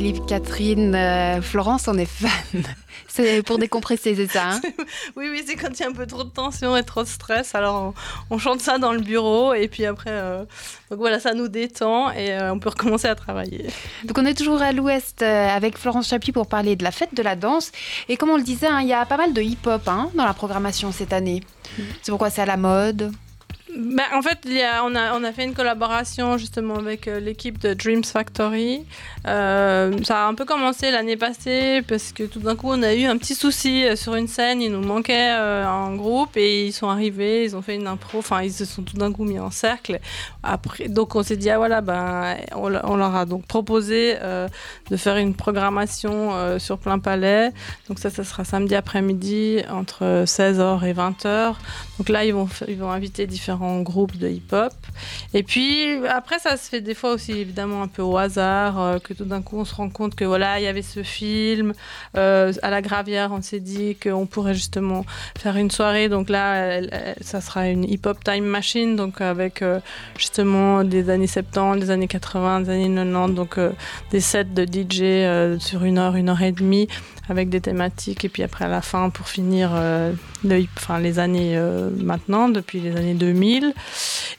Philippe 0.04 0.26
Catherine. 0.26 0.94
Euh, 0.94 1.40
Florence 1.40 1.88
en 1.88 1.96
est 1.96 2.04
fan. 2.04 2.62
C'est 3.08 3.42
pour 3.42 3.56
décompresser, 3.56 4.14
c'est 4.14 4.26
ça 4.26 4.50
hein 4.50 4.60
Oui, 5.16 5.28
oui, 5.30 5.42
c'est 5.46 5.54
quand 5.54 5.68
il 5.70 5.80
y 5.80 5.82
a 5.84 5.88
un 5.88 5.92
peu 5.92 6.04
trop 6.06 6.24
de 6.24 6.30
tension 6.30 6.76
et 6.76 6.82
trop 6.82 7.04
de 7.04 7.08
stress. 7.08 7.54
Alors 7.54 7.94
on, 8.28 8.38
chante 8.38 8.60
ça 8.60 8.78
dans 8.78 8.92
le 8.92 8.98
bureau 8.98 9.54
et 9.54 9.68
puis 9.68 9.86
après, 9.86 10.10
euh, 10.10 10.40
donc 10.90 10.98
voilà, 10.98 11.20
ça 11.20 11.32
nous 11.32 11.46
détend 11.46 12.10
et 12.10 12.32
euh, 12.32 12.52
on 12.52 12.58
peut 12.58 12.70
recommencer 12.70 13.06
à 13.06 13.14
travailler. 13.14 13.66
Donc 14.04 14.18
on 14.18 14.26
est 14.26 14.36
toujours 14.36 14.60
à 14.60 14.72
l'ouest 14.72 15.22
avec 15.22 15.78
Florence 15.78 16.08
Chapuis 16.08 16.32
pour 16.32 16.48
parler 16.48 16.74
de 16.74 16.82
la 16.82 16.90
fête 16.90 17.14
de 17.14 17.22
la 17.22 17.36
danse. 17.36 17.70
Et 18.08 18.16
comme 18.16 18.30
on 18.30 18.36
le 18.36 18.42
disait, 18.42 18.66
hein, 18.66 18.80
il 18.82 18.88
y 18.88 18.92
a 18.92 19.06
pas 19.06 19.16
mal 19.16 19.32
de 19.32 19.40
hip-hop 19.40 19.86
hein, 19.86 20.10
dans 20.14 20.24
la 20.24 20.34
programmation 20.34 20.90
cette 20.90 21.12
année. 21.12 21.40
Mm. 21.78 21.82
C'est 22.02 22.10
pourquoi 22.10 22.30
c'est 22.30 22.42
à 22.42 22.46
la 22.46 22.56
mode 22.56 23.12
bah, 23.76 24.04
en 24.14 24.22
fait, 24.22 24.38
on, 24.84 24.94
a, 24.94 25.32
fait 25.32 25.44
une 25.44 25.54
collaboration 25.54 26.38
justement 26.38 26.76
avec 26.76 27.08
euh, 27.08 27.18
l'équipe 27.18 27.58
de 27.58 27.74
Dreams 27.74 28.04
Factory. 28.04 28.84
Euh, 29.26 29.96
ça 30.04 30.24
a 30.24 30.28
un 30.28 30.34
peu 30.34 30.44
commencé 30.44 30.90
l'année 30.90 31.16
passée 31.16 31.82
parce 31.82 32.12
que 32.12 32.22
tout 32.22 32.38
d'un 32.38 32.54
coup, 32.54 32.68
on 32.70 32.82
a 32.82 32.94
eu 32.94 33.04
un 33.04 33.16
petit 33.16 33.34
souci 33.34 33.84
euh, 33.84 33.96
sur 33.96 34.14
une 34.14 34.28
scène. 34.28 34.62
Il 34.62 34.70
nous 34.70 34.86
manquait 34.86 35.28
un 35.28 35.94
groupe 35.96 36.36
et 36.36 36.66
ils 36.66 36.72
sont 36.72 36.88
arrivés, 36.88 37.44
ils 37.44 37.56
ont 37.56 37.62
fait 37.62 37.74
une 37.74 37.88
impro. 37.88 38.18
Enfin, 38.18 38.42
ils 38.42 38.52
se 38.52 38.64
sont 38.64 38.82
tout 38.82 38.96
d'un 38.96 39.12
coup 39.12 39.24
mis 39.24 39.40
en 39.40 39.50
cercle. 39.50 39.98
Donc, 40.88 41.16
on 41.16 41.22
s'est 41.22 41.36
dit, 41.36 41.50
ah 41.50 41.56
voilà, 41.58 41.80
ben, 41.80 42.36
on, 42.54 42.68
leur 42.68 43.16
a 43.16 43.24
donc 43.24 43.46
proposé 43.46 44.16
de 44.90 44.96
faire 44.96 45.16
une 45.16 45.34
programmation 45.34 46.58
sur 46.58 46.78
plein 46.78 46.98
palais. 46.98 47.50
Donc, 47.88 47.98
ça, 47.98 48.10
ça 48.10 48.24
sera 48.24 48.44
samedi 48.44 48.74
après-midi 48.74 49.62
entre 49.70 50.24
16h 50.26 50.84
et 50.86 50.92
20h. 50.92 51.54
Donc 51.98 52.08
là, 52.08 52.24
ils 52.24 52.34
vont 52.34 52.90
inviter 52.90 53.26
différents 53.26 53.63
groupe 53.82 54.16
de 54.16 54.28
hip-hop. 54.28 54.72
Et 55.32 55.42
puis 55.42 56.06
après, 56.08 56.38
ça 56.38 56.56
se 56.56 56.68
fait 56.68 56.80
des 56.80 56.94
fois 56.94 57.12
aussi 57.12 57.32
évidemment 57.32 57.82
un 57.82 57.88
peu 57.88 58.02
au 58.02 58.16
hasard, 58.16 58.80
euh, 58.80 58.98
que 58.98 59.12
tout 59.12 59.24
d'un 59.24 59.42
coup 59.42 59.58
on 59.58 59.64
se 59.64 59.74
rend 59.74 59.88
compte 59.90 60.14
que 60.14 60.24
voilà, 60.24 60.60
il 60.60 60.64
y 60.64 60.66
avait 60.66 60.82
ce 60.82 61.02
film 61.02 61.72
euh, 62.16 62.52
à 62.62 62.70
la 62.70 62.82
Gravière. 62.82 63.30
On 63.32 63.42
s'est 63.42 63.60
dit 63.60 63.96
qu'on 63.96 64.26
pourrait 64.26 64.54
justement 64.54 65.04
faire 65.38 65.56
une 65.56 65.70
soirée. 65.70 66.08
Donc 66.08 66.28
là, 66.28 66.80
ça 67.20 67.40
sera 67.40 67.68
une 67.68 67.84
hip-hop 67.84 68.22
time 68.22 68.44
machine, 68.44 68.96
donc 68.96 69.20
avec 69.20 69.62
euh, 69.62 69.80
justement 70.16 70.84
des 70.84 71.10
années 71.10 71.26
70, 71.26 71.80
des 71.80 71.90
années 71.90 72.08
80, 72.08 72.62
des 72.62 72.70
années 72.70 72.94
90, 72.94 73.34
donc 73.34 73.58
des 74.10 74.20
sets 74.20 74.44
de 74.44 74.64
DJ 74.64 75.60
sur 75.60 75.84
une 75.84 75.98
heure, 75.98 76.16
une 76.16 76.28
heure 76.28 76.42
et 76.42 76.52
demie 76.52 76.88
avec 77.28 77.48
des 77.48 77.60
thématiques. 77.60 78.24
Et 78.24 78.28
puis 78.28 78.42
après, 78.42 78.64
à 78.64 78.68
la 78.68 78.82
fin, 78.82 79.10
pour 79.10 79.28
finir 79.28 79.70
euh, 79.74 80.12
enfin, 80.76 80.98
les 80.98 81.18
années 81.18 81.56
euh, 81.56 81.90
maintenant, 81.96 82.48
depuis 82.48 82.80
les 82.80 82.96
années 82.96 83.14
2000. 83.14 83.74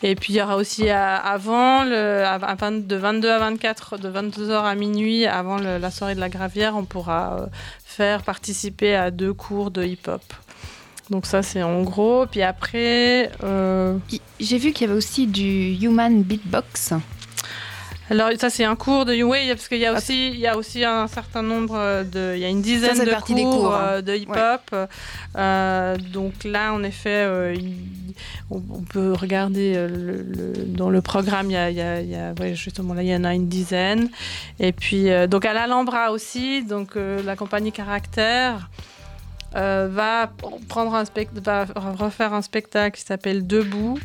Et 0.03 0.15
puis 0.15 0.33
il 0.33 0.35
y 0.37 0.41
aura 0.41 0.57
aussi 0.57 0.89
avant, 0.89 1.83
le, 1.83 2.81
de 2.81 2.95
22 2.95 3.29
à 3.29 3.39
24, 3.39 3.97
de 3.97 4.09
22h 4.09 4.63
à 4.63 4.75
minuit, 4.75 5.25
avant 5.25 5.57
la 5.57 5.91
soirée 5.91 6.15
de 6.15 6.19
la 6.19 6.29
gravière, 6.29 6.75
on 6.75 6.85
pourra 6.85 7.37
euh, 7.39 7.45
faire 7.85 8.23
participer 8.23 8.95
à 8.95 9.11
deux 9.11 9.33
cours 9.33 9.71
de 9.71 9.83
hip-hop. 9.83 10.21
Donc 11.09 11.25
ça 11.25 11.43
c'est 11.43 11.63
en 11.63 11.83
gros. 11.83 12.25
Puis 12.25 12.41
après... 12.41 13.31
J'ai 14.37 14.57
vu 14.57 14.73
qu'il 14.73 14.85
y 14.85 14.89
avait 14.89 14.97
aussi 14.97 15.27
du 15.27 15.77
human 15.81 16.21
beatbox. 16.21 16.93
Alors 18.09 18.29
ça 18.37 18.51
c'est 18.51 18.63
un 18.63 18.75
cours 18.75 19.05
de 19.05 19.21
oui 19.23 19.47
parce 19.49 19.67
qu'il 19.67 19.79
y 19.79 19.85
a 19.85 19.93
ah, 19.93 19.97
aussi 19.97 20.29
il 20.29 20.39
y 20.39 20.45
a 20.45 20.57
aussi 20.57 20.83
un 20.83 21.07
certain 21.07 21.41
nombre 21.41 22.03
de 22.03 22.33
il 22.35 22.39
y 22.39 22.45
a 22.45 22.49
une 22.49 22.61
dizaine 22.61 22.99
de 22.99 23.41
cours, 23.41 23.73
hein. 23.73 23.81
euh, 23.81 24.01
de 24.01 24.13
hip-hop. 24.15 24.87
Euh, 25.35 25.97
donc 26.13 26.43
là 26.43 26.73
en 26.73 26.83
effet 26.83 27.25
euh, 27.25 27.55
on, 28.51 28.59
peut 28.81 29.13
regarder 29.13 29.87
dans 30.67 30.91
le 30.91 31.01
programme 31.01 31.49
il 31.49 31.53
y 31.53 31.57
a, 31.57 31.71
il 31.71 32.09
y 32.09 32.15
a, 32.15 32.53
justement 32.53 32.93
là 32.93 33.01
il 33.01 33.09
y 33.09 33.15
en 33.15 33.23
a 33.23 33.33
une 33.33 33.47
dizaine. 33.47 34.09
Et 34.59 34.71
puis 34.71 35.07
donc 35.27 35.45
à 35.45 35.53
l'Alhambra 35.53 36.11
aussi 36.11 36.63
donc 36.63 36.95
la 36.95 37.35
compagnie 37.35 37.71
Caractère 37.71 38.69
euh, 39.55 39.87
va 39.89 40.29
refaire 41.97 42.33
un 42.33 42.41
spectacle 42.41 42.97
qui 42.97 43.05
s'appelle 43.05 43.47
Debout. 43.47 43.97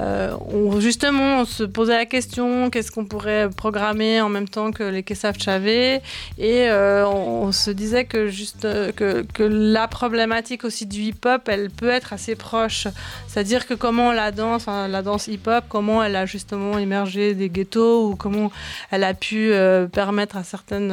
Euh, 0.00 0.36
justement, 0.80 1.42
on 1.42 1.44
se 1.44 1.62
posait 1.62 1.96
la 1.96 2.06
question 2.06 2.70
qu'est-ce 2.70 2.90
qu'on 2.90 3.04
pourrait 3.04 3.48
programmer 3.48 4.20
en 4.20 4.28
même 4.28 4.48
temps 4.48 4.72
que 4.72 4.82
les 4.82 5.04
Kessaf 5.04 5.38
Chavé 5.38 6.00
et 6.38 6.68
euh, 6.68 7.06
on, 7.06 7.52
se 7.52 7.70
disait 7.70 8.04
que 8.04 8.26
juste 8.26 8.66
que, 8.96 9.24
la 9.38 9.86
problématique 9.86 10.64
aussi 10.64 10.86
du 10.86 11.00
hip-hop, 11.02 11.48
elle 11.48 11.70
peut 11.70 11.88
être 11.88 12.12
assez 12.12 12.34
proche. 12.34 12.88
C'est-à-dire 13.28 13.66
que 13.66 13.74
comment 13.74 14.12
la 14.12 14.32
danse, 14.32 14.66
la 14.66 15.02
danse 15.02 15.28
hip-hop, 15.28 15.64
comment 15.68 16.02
elle 16.02 16.16
a 16.16 16.26
justement 16.26 16.78
émergé 16.78 17.34
des 17.34 17.48
ghettos 17.48 18.08
ou 18.08 18.16
comment 18.16 18.50
elle 18.90 19.04
a 19.04 19.14
pu 19.14 19.52
permettre 19.92 20.36
à 20.36 20.42
certaines 20.42 20.92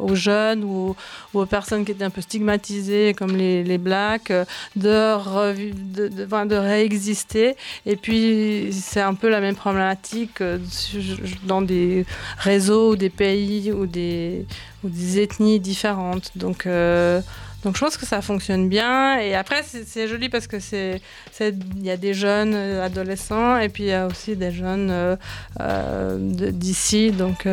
aux 0.00 0.14
jeunes 0.16 0.64
ou 0.64 0.96
aux 1.32 1.46
personnes 1.46 1.84
qui 1.84 1.92
étaient 1.92 2.04
un 2.04 2.10
peu 2.10 2.20
stigmatisées 2.20 3.14
comme 3.14 3.36
les 3.36 3.51
les, 3.64 3.78
blacks, 3.78 4.30
euh, 4.30 4.44
de, 4.76 6.08
de, 6.08 6.08
de, 6.08 6.56
réexister. 6.56 7.56
Et 7.86 7.96
puis, 7.96 8.70
c'est 8.72 9.00
un 9.00 9.14
peu 9.14 9.28
la 9.28 9.40
même 9.40 9.56
problématique 9.56 10.40
euh, 10.40 10.58
dans 11.44 11.62
des 11.62 12.06
réseaux 12.38 12.92
ou 12.92 12.96
des 12.96 13.10
pays 13.10 13.72
ou 13.72 13.86
des, 13.86 14.46
ou 14.82 14.88
des 14.88 15.20
ethnies 15.20 15.60
différentes. 15.60 16.30
Donc, 16.36 16.66
euh, 16.66 17.20
donc 17.64 17.76
je 17.76 17.80
pense 17.80 17.96
que 17.96 18.06
ça 18.06 18.22
fonctionne 18.22 18.68
bien. 18.68 19.18
Et 19.20 19.34
après, 19.34 19.62
c'est 19.62 20.08
joli 20.08 20.28
parce 20.28 20.46
que 20.46 20.58
c'est 20.58 21.00
il 21.40 21.84
y 21.84 21.90
a 21.90 21.96
des 21.96 22.14
jeunes 22.14 22.54
adolescents 22.54 23.56
et 23.56 23.68
puis 23.68 23.84
il 23.84 23.90
y 23.90 23.92
a 23.92 24.06
aussi 24.06 24.34
des 24.34 24.50
jeunes 24.50 25.16
d'ici. 26.18 27.12
Donc 27.12 27.46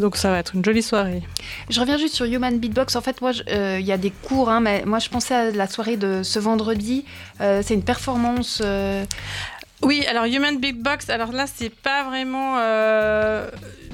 donc 0.00 0.16
ça 0.16 0.30
va 0.30 0.38
être 0.38 0.54
une 0.54 0.64
jolie 0.64 0.82
soirée. 0.82 1.22
Je 1.68 1.78
reviens 1.78 1.98
juste 1.98 2.14
sur 2.14 2.26
Human 2.26 2.58
Beatbox. 2.58 2.96
En 2.96 3.00
fait, 3.00 3.20
moi, 3.20 3.32
euh, 3.48 3.78
il 3.78 3.86
y 3.86 3.92
a 3.92 3.98
des 3.98 4.10
cours, 4.10 4.50
hein, 4.50 4.60
mais 4.60 4.84
moi, 4.84 4.98
je 4.98 5.08
pensais 5.08 5.34
à 5.34 5.50
la 5.50 5.68
soirée 5.68 5.96
de 5.96 6.22
ce 6.24 6.38
vendredi. 6.38 7.04
Euh, 7.40 7.62
c'est 7.64 7.74
une 7.74 7.84
performance. 7.84 8.60
Euh, 8.64 9.04
oui, 9.82 10.04
alors 10.08 10.24
Human 10.24 10.58
Beatbox, 10.58 11.08
alors 11.10 11.32
là, 11.32 11.46
c'est 11.46 11.70
pas 11.70 12.04
vraiment 12.04 12.56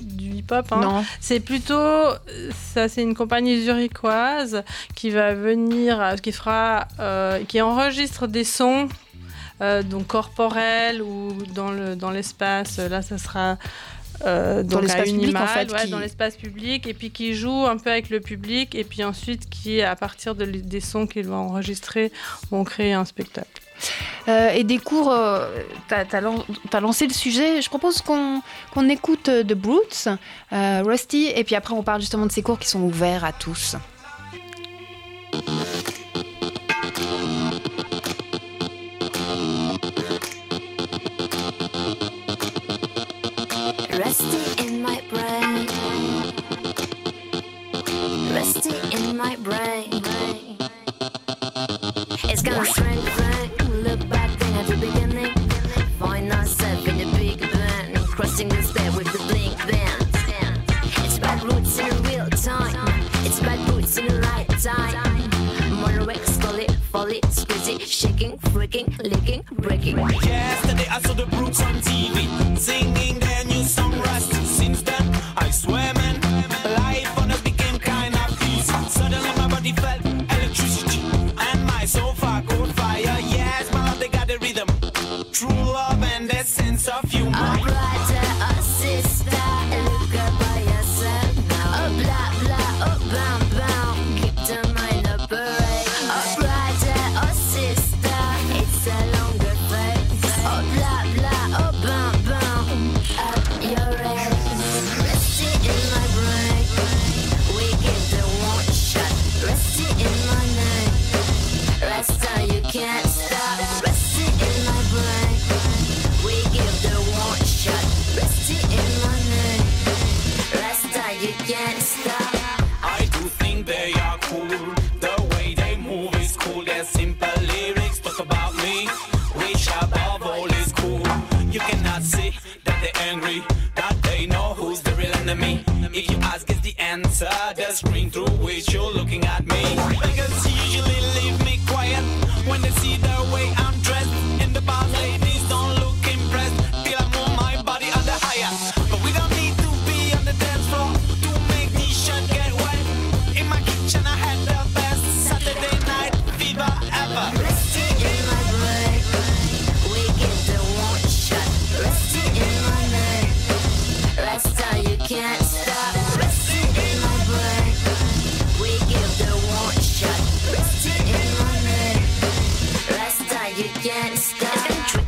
du 0.01 0.31
hip-hop. 0.31 0.67
Hein. 0.73 0.81
Non. 0.81 1.05
C'est 1.21 1.41
plutôt, 1.41 2.03
ça, 2.75 2.89
c'est 2.89 3.03
une 3.03 3.15
compagnie 3.15 3.63
zurichoise 3.63 4.65
qui 4.95 5.11
va 5.11 5.35
venir, 5.35 6.15
qui 6.23 6.33
fera, 6.33 6.89
qui 7.47 7.61
enregistre 7.61 8.27
des 8.27 8.45
sons. 8.45 8.89
donc 9.61 10.09
corporels 10.09 11.03
ou 11.03 11.33
dans 11.55 11.71
le 11.71 11.97
dans 11.97 12.11
l'espace 12.11 12.79
là 12.79 13.01
ça 13.01 13.17
sera 13.17 13.57
euh, 14.25 14.63
dans 14.63 14.81
l'espace 14.81 15.11
public 15.11 15.37
en 15.37 15.47
fait, 15.47 15.91
dans 15.91 15.99
l'espace 15.99 16.37
public 16.37 16.87
et 16.87 16.95
puis 16.95 17.11
qui 17.11 17.35
joue 17.35 17.67
un 17.67 17.77
peu 17.77 17.91
avec 17.91 18.11
le 18.11 18.21
public 18.21 18.75
et 18.75 18.85
puis 18.85 19.05
ensuite 19.05 19.49
qui 19.49 19.83
à 19.83 19.97
partir 19.97 20.35
des 20.35 20.81
sons 20.81 21.07
qu'il 21.07 21.27
va 21.27 21.37
enregistrer 21.37 22.13
vont 22.51 22.65
créer 22.65 22.93
un 22.93 23.05
spectacle. 23.05 23.49
Euh, 24.29 24.51
et 24.51 24.65
des 24.65 24.79
cours, 24.79 25.13
euh, 25.13 25.61
tu 25.89 25.95
as, 25.95 26.81
lancé 26.81 27.07
le 27.07 27.13
sujet. 27.13 27.61
Je 27.61 27.69
propose 27.69 28.01
qu'on 28.01 28.89
écoute 28.89 29.25
The 29.25 29.55
Brutes, 29.55 30.09
Rusty, 30.51 31.31
et 31.35 31.45
puis 31.45 31.55
après 31.55 31.75
on 31.75 31.83
parle 31.83 32.01
justement 32.01 32.27
de 32.27 32.33
ces 32.33 32.43
cours 32.43 32.59
qui 32.59 32.69
sont 32.69 32.83
ouverts 32.83 33.25
à 33.25 33.33
tous. 33.33 33.77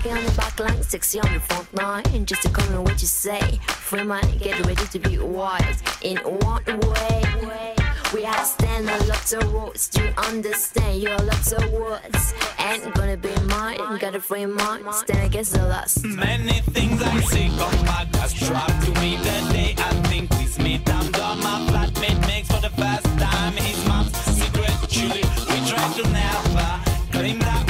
Stop. 0.08 0.18
On 0.18 0.24
the 0.24 0.32
back 0.36 0.60
line, 0.60 0.82
sexy 0.82 1.20
on 1.20 1.32
the 1.32 1.40
front 1.40 1.74
line. 1.74 2.26
Just 2.26 2.42
to 2.42 2.48
me 2.70 2.78
what 2.78 3.00
you 3.00 3.06
say. 3.06 3.58
Free 3.68 4.02
mind, 4.02 4.40
get 4.40 4.58
ready 4.66 4.86
to 4.86 4.98
be 4.98 5.18
wise 5.18 5.82
in 6.02 6.16
one 6.18 6.64
way. 6.64 7.74
We 8.14 8.22
to 8.22 8.44
stand 8.44 8.88
on 8.88 9.06
lots 9.06 9.32
of 9.34 9.52
roads 9.52 9.88
to 9.90 10.20
understand 10.20 11.02
your 11.02 11.18
lots 11.18 11.52
of 11.52 11.70
words. 11.72 12.34
Ain't 12.58 12.94
gonna 12.94 13.16
be 13.18 13.34
mine, 13.48 13.98
got 13.98 14.14
a 14.14 14.20
free 14.20 14.46
mind, 14.46 14.84
stand 14.94 15.26
against 15.26 15.52
the 15.52 15.62
lust. 15.66 16.04
Many 16.04 16.60
things 16.72 17.02
I 17.02 17.20
say 17.20 17.48
come 17.48 17.84
back 17.84 18.08
as 18.22 18.32
trap 18.32 18.66
to 18.84 18.90
me 19.00 19.16
the 19.16 19.52
day 19.52 19.74
I 19.76 19.90
think 20.08 20.30
we 20.30 20.64
meet. 20.64 20.88
I'm 20.90 21.12
done, 21.12 21.38
my 21.40 21.66
flatmate 21.68 22.26
makes 22.26 22.48
for 22.48 22.60
the 22.62 22.70
first 22.70 23.04
time 23.18 23.52
his 23.52 23.86
mom's 23.86 24.16
secret. 24.16 24.72
Truly, 24.88 25.22
we 25.50 25.68
try 25.68 25.92
to 25.92 26.02
never 26.08 26.80
claim 27.12 27.38
that 27.40 27.67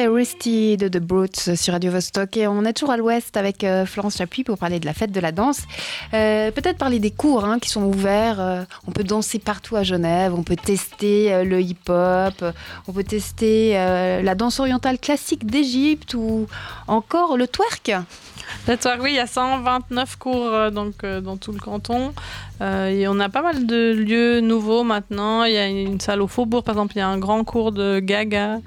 C'était 0.00 0.12
Risty 0.14 0.76
de 0.78 0.88
The 0.88 0.96
Brutes 0.96 1.56
sur 1.56 1.74
Radio 1.74 1.90
Vostok 1.90 2.34
et 2.38 2.46
on 2.46 2.64
est 2.64 2.72
toujours 2.72 2.90
à 2.90 2.96
l'ouest 2.96 3.36
avec 3.36 3.64
euh, 3.64 3.84
Florence 3.84 4.16
Chapuis 4.16 4.44
pour 4.44 4.56
parler 4.56 4.80
de 4.80 4.86
la 4.86 4.94
fête 4.94 5.12
de 5.12 5.20
la 5.20 5.30
danse. 5.30 5.64
Euh, 6.14 6.50
Peut-être 6.50 6.78
parler 6.78 6.98
des 7.00 7.10
cours 7.10 7.44
hein, 7.44 7.58
qui 7.58 7.68
sont 7.68 7.82
ouverts. 7.82 8.40
Euh, 8.40 8.62
on 8.86 8.92
peut 8.92 9.04
danser 9.04 9.38
partout 9.38 9.76
à 9.76 9.82
Genève, 9.82 10.32
on 10.34 10.42
peut 10.42 10.56
tester 10.56 11.44
le 11.44 11.60
hip-hop, 11.60 12.42
on 12.88 12.92
peut 12.94 13.04
tester 13.04 13.74
la 13.74 14.34
danse 14.34 14.58
orientale 14.58 14.98
classique 14.98 15.44
d'Égypte 15.44 16.14
ou 16.14 16.46
encore 16.86 17.36
le 17.36 17.46
twerk. 17.46 17.92
Le 18.68 18.76
twerk, 18.76 19.00
oui, 19.02 19.10
il 19.12 19.16
y 19.16 19.20
a 19.20 19.26
129 19.26 20.16
cours 20.16 20.46
euh, 20.46 20.70
donc, 20.70 21.04
euh, 21.04 21.20
dans 21.20 21.36
tout 21.36 21.52
le 21.52 21.58
canton. 21.60 22.12
Euh, 22.62 22.88
et 22.88 23.08
on 23.08 23.18
a 23.20 23.30
pas 23.30 23.40
mal 23.40 23.66
de 23.66 23.92
lieux 23.94 24.40
nouveaux 24.40 24.84
maintenant. 24.84 25.44
Il 25.44 25.54
y 25.54 25.56
a 25.56 25.66
une 25.66 25.98
salle 25.98 26.20
au 26.20 26.26
Faubourg, 26.28 26.62
par 26.62 26.74
exemple, 26.74 26.92
il 26.96 26.98
y 26.98 27.02
a 27.02 27.08
un 27.08 27.16
grand 27.18 27.42
cours 27.42 27.72
de 27.72 28.00
Gaga. 28.00 28.58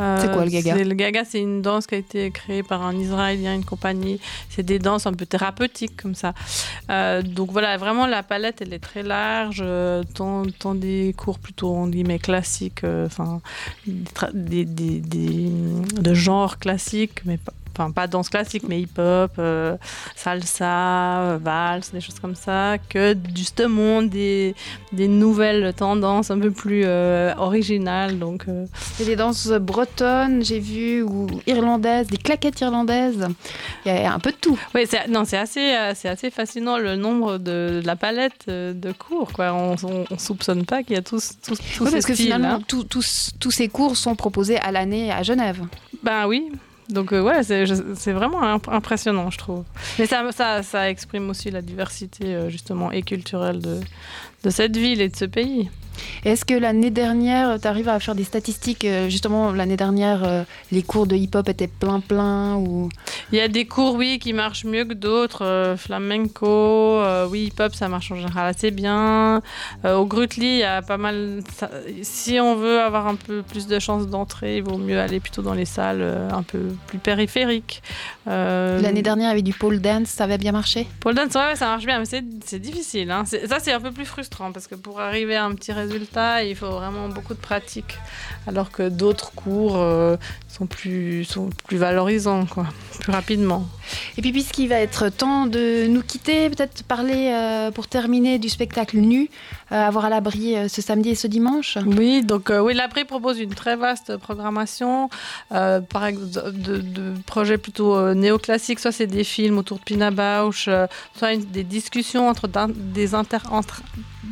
Euh, 0.00 0.18
C'est 0.20 0.32
quoi, 0.32 0.44
le 0.44 0.50
Gaga? 0.50 0.74
c'est- 0.76 0.84
Le 0.84 0.94
Gaga, 0.94 1.22
c'est 1.24 1.40
une 1.40 1.62
danse 1.62 1.86
qui 1.86 1.94
a 1.94 1.98
été 1.98 2.30
créée 2.32 2.64
par 2.64 2.82
un 2.82 2.96
Israélien, 2.96 3.54
une 3.54 3.64
compagnie. 3.64 4.20
C'est 4.50 4.64
des 4.64 4.80
danses 4.80 5.06
un 5.06 5.12
peu 5.12 5.26
thérapeutiques 5.26 5.96
comme 6.02 6.16
ça. 6.16 6.32
Euh, 6.90 7.22
donc 7.22 7.52
voilà, 7.52 7.76
vraiment 7.76 8.06
la 8.06 8.24
palette, 8.24 8.62
elle 8.62 8.72
est 8.72 8.80
très 8.80 9.02
large. 9.04 9.62
tant, 10.14 10.42
tant 10.58 10.74
des 10.74 11.14
cours 11.16 11.38
plutôt, 11.38 11.70
on 11.72 11.86
guillemets, 11.86 12.18
classiques, 12.18 12.82
euh, 12.84 13.06
enfin, 13.06 13.40
des, 14.34 14.64
des- 14.64 15.00
des- 15.00 15.50
de 16.00 16.14
genre 16.14 16.58
classique, 16.58 17.20
mais 17.24 17.36
pas, 17.36 17.52
enfin, 17.76 17.90
pas 17.90 18.06
danse 18.06 18.28
classique, 18.28 18.64
mais 18.68 18.80
hip-hop, 18.80 19.32
euh, 19.38 19.76
salsa, 20.14 21.20
euh, 21.20 21.38
valse, 21.42 21.92
des 21.92 22.00
choses 22.00 22.18
comme 22.18 22.34
ça, 22.34 22.76
que 22.88 23.14
justement 23.34 24.02
des, 24.02 24.54
des 24.92 25.08
nouvelles 25.08 25.72
tendances 25.74 26.30
un 26.30 26.38
peu 26.38 26.50
plus 26.50 26.82
euh, 26.84 27.34
originales. 27.36 28.18
Donc, 28.18 28.44
euh, 28.48 28.66
des 28.98 29.16
danses 29.16 29.48
bretonnes, 29.48 30.44
j'ai 30.44 30.58
vu, 30.58 31.02
ou 31.02 31.26
irlandaises, 31.46 32.06
des 32.08 32.16
claquettes 32.16 32.60
irlandaises. 32.60 33.26
Il 33.84 33.94
y 33.94 33.98
a 33.98 34.12
un 34.12 34.18
peu 34.18 34.30
de 34.30 34.36
tout. 34.36 34.58
oui, 34.74 34.82
c'est, 34.88 35.08
non, 35.08 35.24
c'est 35.24 35.38
assez, 35.38 35.74
c'est 35.94 36.08
assez 36.08 36.30
fascinant 36.30 36.78
le 36.78 36.96
nombre 36.96 37.38
de, 37.38 37.80
la 37.84 37.96
palette 37.96 38.48
de 38.48 38.92
cours. 38.92 39.32
Quoi. 39.32 39.52
On, 39.52 39.76
on, 39.82 40.04
on 40.10 40.18
soupçonne 40.18 40.64
pas 40.64 40.82
qu'il 40.82 40.94
y 40.94 40.98
a 40.98 41.02
tous, 41.02 41.32
tous, 41.42 41.56
tous 41.56 41.84
Oui, 41.84 41.86
ces 41.86 41.92
parce 41.92 42.06
que 42.06 42.14
finalement, 42.14 42.54
hein. 42.54 42.62
tous 42.68 43.50
ces 43.50 43.68
cours 43.68 43.96
sont 43.96 44.14
proposés 44.16 44.58
à 44.58 44.72
l'année 44.72 45.12
à 45.12 45.22
Genève. 45.22 45.60
Ben 46.02 46.26
oui. 46.26 46.50
Donc 46.88 47.12
euh, 47.12 47.20
ouais, 47.20 47.42
c'est, 47.42 48.12
vraiment 48.12 48.42
imp- 48.42 48.68
impressionnant, 48.68 49.30
je 49.30 49.38
trouve. 49.38 49.64
Mais 49.98 50.06
ça, 50.06 50.30
ça, 50.32 50.62
ça 50.62 50.88
exprime 50.88 51.28
aussi 51.30 51.50
la 51.50 51.62
diversité 51.62 52.34
euh, 52.34 52.48
justement 52.48 52.92
et 52.92 53.02
culturelle 53.02 53.60
de, 53.60 53.80
de 54.46 54.50
cette 54.50 54.76
ville 54.76 55.00
et 55.00 55.08
de 55.08 55.16
ce 55.16 55.24
pays. 55.24 55.68
Est-ce 56.26 56.44
que 56.44 56.52
l'année 56.52 56.90
dernière, 56.90 57.58
tu 57.58 57.66
arrives 57.66 57.88
à 57.88 57.98
faire 58.00 58.14
des 58.14 58.24
statistiques 58.24 58.84
euh, 58.84 59.08
Justement, 59.08 59.50
l'année 59.52 59.78
dernière, 59.78 60.24
euh, 60.24 60.42
les 60.70 60.82
cours 60.82 61.06
de 61.06 61.16
hip-hop 61.16 61.48
étaient 61.48 61.68
plein 61.68 62.00
plein 62.00 62.56
ou... 62.56 62.90
Il 63.32 63.38
y 63.38 63.40
a 63.40 63.48
des 63.48 63.64
cours, 63.64 63.94
oui, 63.94 64.18
qui 64.18 64.34
marchent 64.34 64.64
mieux 64.66 64.84
que 64.84 64.92
d'autres. 64.92 65.42
euh, 65.42 65.74
flamenco, 65.76 66.46
euh, 66.46 67.26
oui, 67.30 67.44
hip-hop, 67.46 67.74
ça 67.74 67.88
marche 67.88 68.12
en 68.12 68.16
général 68.16 68.46
assez 68.48 68.70
bien. 68.70 69.40
Euh, 69.86 69.96
au 69.96 70.04
Grutli, 70.04 70.46
il 70.46 70.58
y 70.58 70.62
a 70.64 70.82
pas 70.82 70.98
mal. 70.98 71.40
ça- 71.56 71.70
si 72.02 72.38
on 72.40 72.56
veut 72.56 72.78
avoir 72.78 73.06
un 73.08 73.14
peu 73.16 73.42
plus 73.42 73.66
de 73.66 73.78
chances 73.78 74.06
d'entrée, 74.06 74.58
il 74.58 74.64
vaut 74.64 74.76
mieux 74.78 75.00
aller 75.00 75.18
plutôt 75.18 75.40
dans 75.40 75.54
les 75.54 75.64
salles 75.64 76.02
un 76.30 76.42
peu 76.42 76.60
plus 76.88 76.98
périphériques. 76.98 77.82
L'année 78.26 79.02
dernière, 79.02 79.30
avec 79.30 79.44
du 79.44 79.54
pole 79.54 79.80
dance, 79.80 80.08
ça 80.08 80.24
avait 80.24 80.36
bien 80.38 80.52
marché? 80.52 80.86
Pole 81.00 81.14
dance, 81.14 81.34
ouais, 81.34 81.40
ouais, 81.46 81.56
ça 81.56 81.66
marche 81.66 81.86
bien, 81.86 81.98
mais 82.00 82.04
c'est 82.44 82.58
difficile. 82.60 83.10
hein. 83.10 83.24
Ça, 83.24 83.58
c'est 83.60 83.72
un 83.72 83.80
peu 83.80 83.92
plus 83.92 84.04
frustrant 84.04 84.35
parce 84.52 84.66
que 84.66 84.74
pour 84.74 85.00
arriver 85.00 85.36
à 85.36 85.44
un 85.44 85.54
petit 85.54 85.72
résultat, 85.72 86.44
il 86.44 86.54
faut 86.56 86.70
vraiment 86.70 87.08
beaucoup 87.08 87.34
de 87.34 87.38
pratique. 87.40 87.98
Alors 88.46 88.70
que 88.70 88.88
d'autres 88.88 89.32
cours 89.32 89.76
euh, 89.76 90.16
sont, 90.48 90.66
plus, 90.66 91.24
sont 91.24 91.50
plus 91.66 91.76
valorisants, 91.78 92.46
quoi, 92.46 92.66
plus 93.00 93.12
rapidement. 93.12 93.66
Et 94.16 94.22
puis, 94.22 94.32
puisqu'il 94.32 94.68
va 94.68 94.76
être 94.80 95.08
temps 95.08 95.46
de 95.46 95.86
nous 95.88 96.02
quitter, 96.02 96.50
peut-être 96.50 96.82
parler 96.84 97.30
euh, 97.32 97.70
pour 97.70 97.88
terminer 97.88 98.38
du 98.38 98.48
spectacle 98.48 98.98
nu, 98.98 99.30
euh, 99.72 99.74
avoir 99.82 100.04
à 100.04 100.10
l'abri 100.10 100.56
euh, 100.56 100.68
ce 100.68 100.82
samedi 100.82 101.10
et 101.10 101.14
ce 101.14 101.26
dimanche. 101.26 101.78
Oui, 101.86 102.22
donc 102.24 102.52
oui, 102.52 102.74
l'Abri 102.74 103.04
propose 103.04 103.38
une 103.40 103.54
très 103.54 103.76
vaste 103.76 104.16
programmation, 104.18 105.08
par 105.50 106.04
exemple 106.06 106.52
de, 106.52 106.78
de 106.78 107.14
projets 107.26 107.58
plutôt 107.58 108.14
néoclassiques, 108.14 108.80
soit 108.80 108.92
c'est 108.92 109.06
des 109.06 109.24
films 109.24 109.58
autour 109.58 109.78
de 109.78 109.82
Pina 109.84 110.10
Bausch, 110.10 110.68
soit 111.16 111.32
une- 111.32 111.44
des 111.44 111.64
discussions 111.64 112.28
entre 112.28 112.48
des, 112.68 113.14
inter- 113.14 113.38
entre 113.50 113.82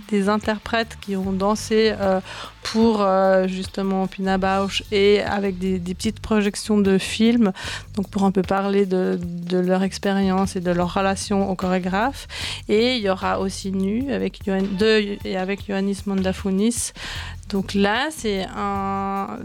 des 0.09 0.28
interprètes 0.28 0.96
qui 1.00 1.16
ont 1.16 1.33
dansé 1.33 1.94
euh, 2.00 2.20
pour 2.64 3.03
euh, 3.03 3.46
justement 3.46 4.07
Pina 4.09 4.38
Bausch 4.38 4.83
et 4.90 5.22
avec 5.22 5.59
des, 5.59 5.79
petites 5.79 6.18
projections 6.18 6.79
de 6.79 6.98
films, 6.98 7.53
donc 7.94 8.09
pour 8.09 8.24
un 8.24 8.33
peu 8.33 8.42
parler 8.42 8.87
de, 8.87 9.18
leur 9.53 9.85
expérience 9.85 10.57
et 10.57 10.61
de 10.61 10.72
leur 10.72 10.92
relation 10.92 11.48
au 11.50 11.55
chorégraphe. 11.55 12.27
Et 12.68 12.96
il 12.96 13.03
y 13.03 13.09
aura 13.09 13.38
aussi 13.38 13.70
Nu 13.70 14.12
avec 14.12 14.40
et 14.48 15.37
avec 15.37 15.68
Ioannis 15.68 15.98
Mondafounis. 16.07 16.92
Donc 17.50 17.74
là, 17.74 18.09
c'est 18.11 18.46
un 18.57 19.38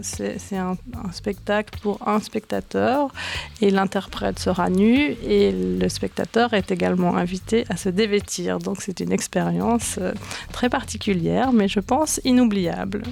spectacle 1.12 1.78
pour 1.80 2.08
un 2.08 2.18
spectateur 2.20 3.12
et 3.60 3.70
l'interprète 3.70 4.38
sera 4.38 4.70
nu 4.70 5.16
et 5.24 5.52
le 5.52 5.88
spectateur 5.88 6.54
est 6.54 6.70
également 6.70 7.16
invité 7.16 7.64
à 7.68 7.76
se 7.76 7.88
dévêtir. 7.88 8.58
Donc 8.58 8.80
c'est 8.80 9.00
une 9.00 9.12
expérience 9.12 9.98
euh, 10.00 10.12
très 10.52 10.68
particulière, 10.68 11.52
mais 11.52 11.68
je 11.68 11.80
pense 11.80 12.20
inoubliable. 12.24 13.02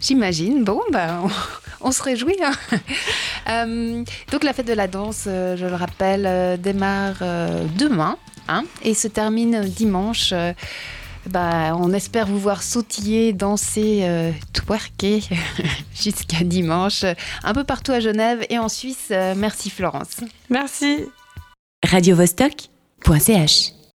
J'imagine. 0.00 0.64
Bon, 0.64 0.80
bah, 0.90 1.20
on, 1.24 1.30
on 1.88 1.92
se 1.92 2.02
réjouit. 2.02 2.36
hein. 2.42 2.52
Euh, 3.46 4.02
donc 4.32 4.42
la 4.42 4.54
fête 4.54 4.66
de 4.66 4.72
la 4.72 4.86
danse, 4.86 5.24
euh, 5.26 5.54
je 5.58 5.66
le 5.66 5.74
rappelle, 5.74 6.24
euh, 6.26 6.56
démarre 6.56 7.18
demain 7.76 8.16
hein, 8.48 8.64
et 8.82 8.94
se 8.94 9.06
termine 9.06 9.64
dimanche. 9.68 10.32
Bah, 11.28 11.74
on 11.78 11.92
espère 11.94 12.26
vous 12.26 12.38
voir 12.38 12.62
sautiller, 12.62 13.32
danser, 13.32 14.00
euh, 14.02 14.30
twerker 14.52 15.22
jusqu'à 15.94 16.44
dimanche, 16.44 17.04
un 17.42 17.54
peu 17.54 17.64
partout 17.64 17.92
à 17.92 18.00
Genève 18.00 18.44
et 18.50 18.58
en 18.58 18.68
Suisse. 18.68 19.08
Euh, 19.10 19.34
merci 19.36 19.70
Florence. 19.70 20.16
Merci. 20.50 21.06
radiovostok.ch 21.86 23.83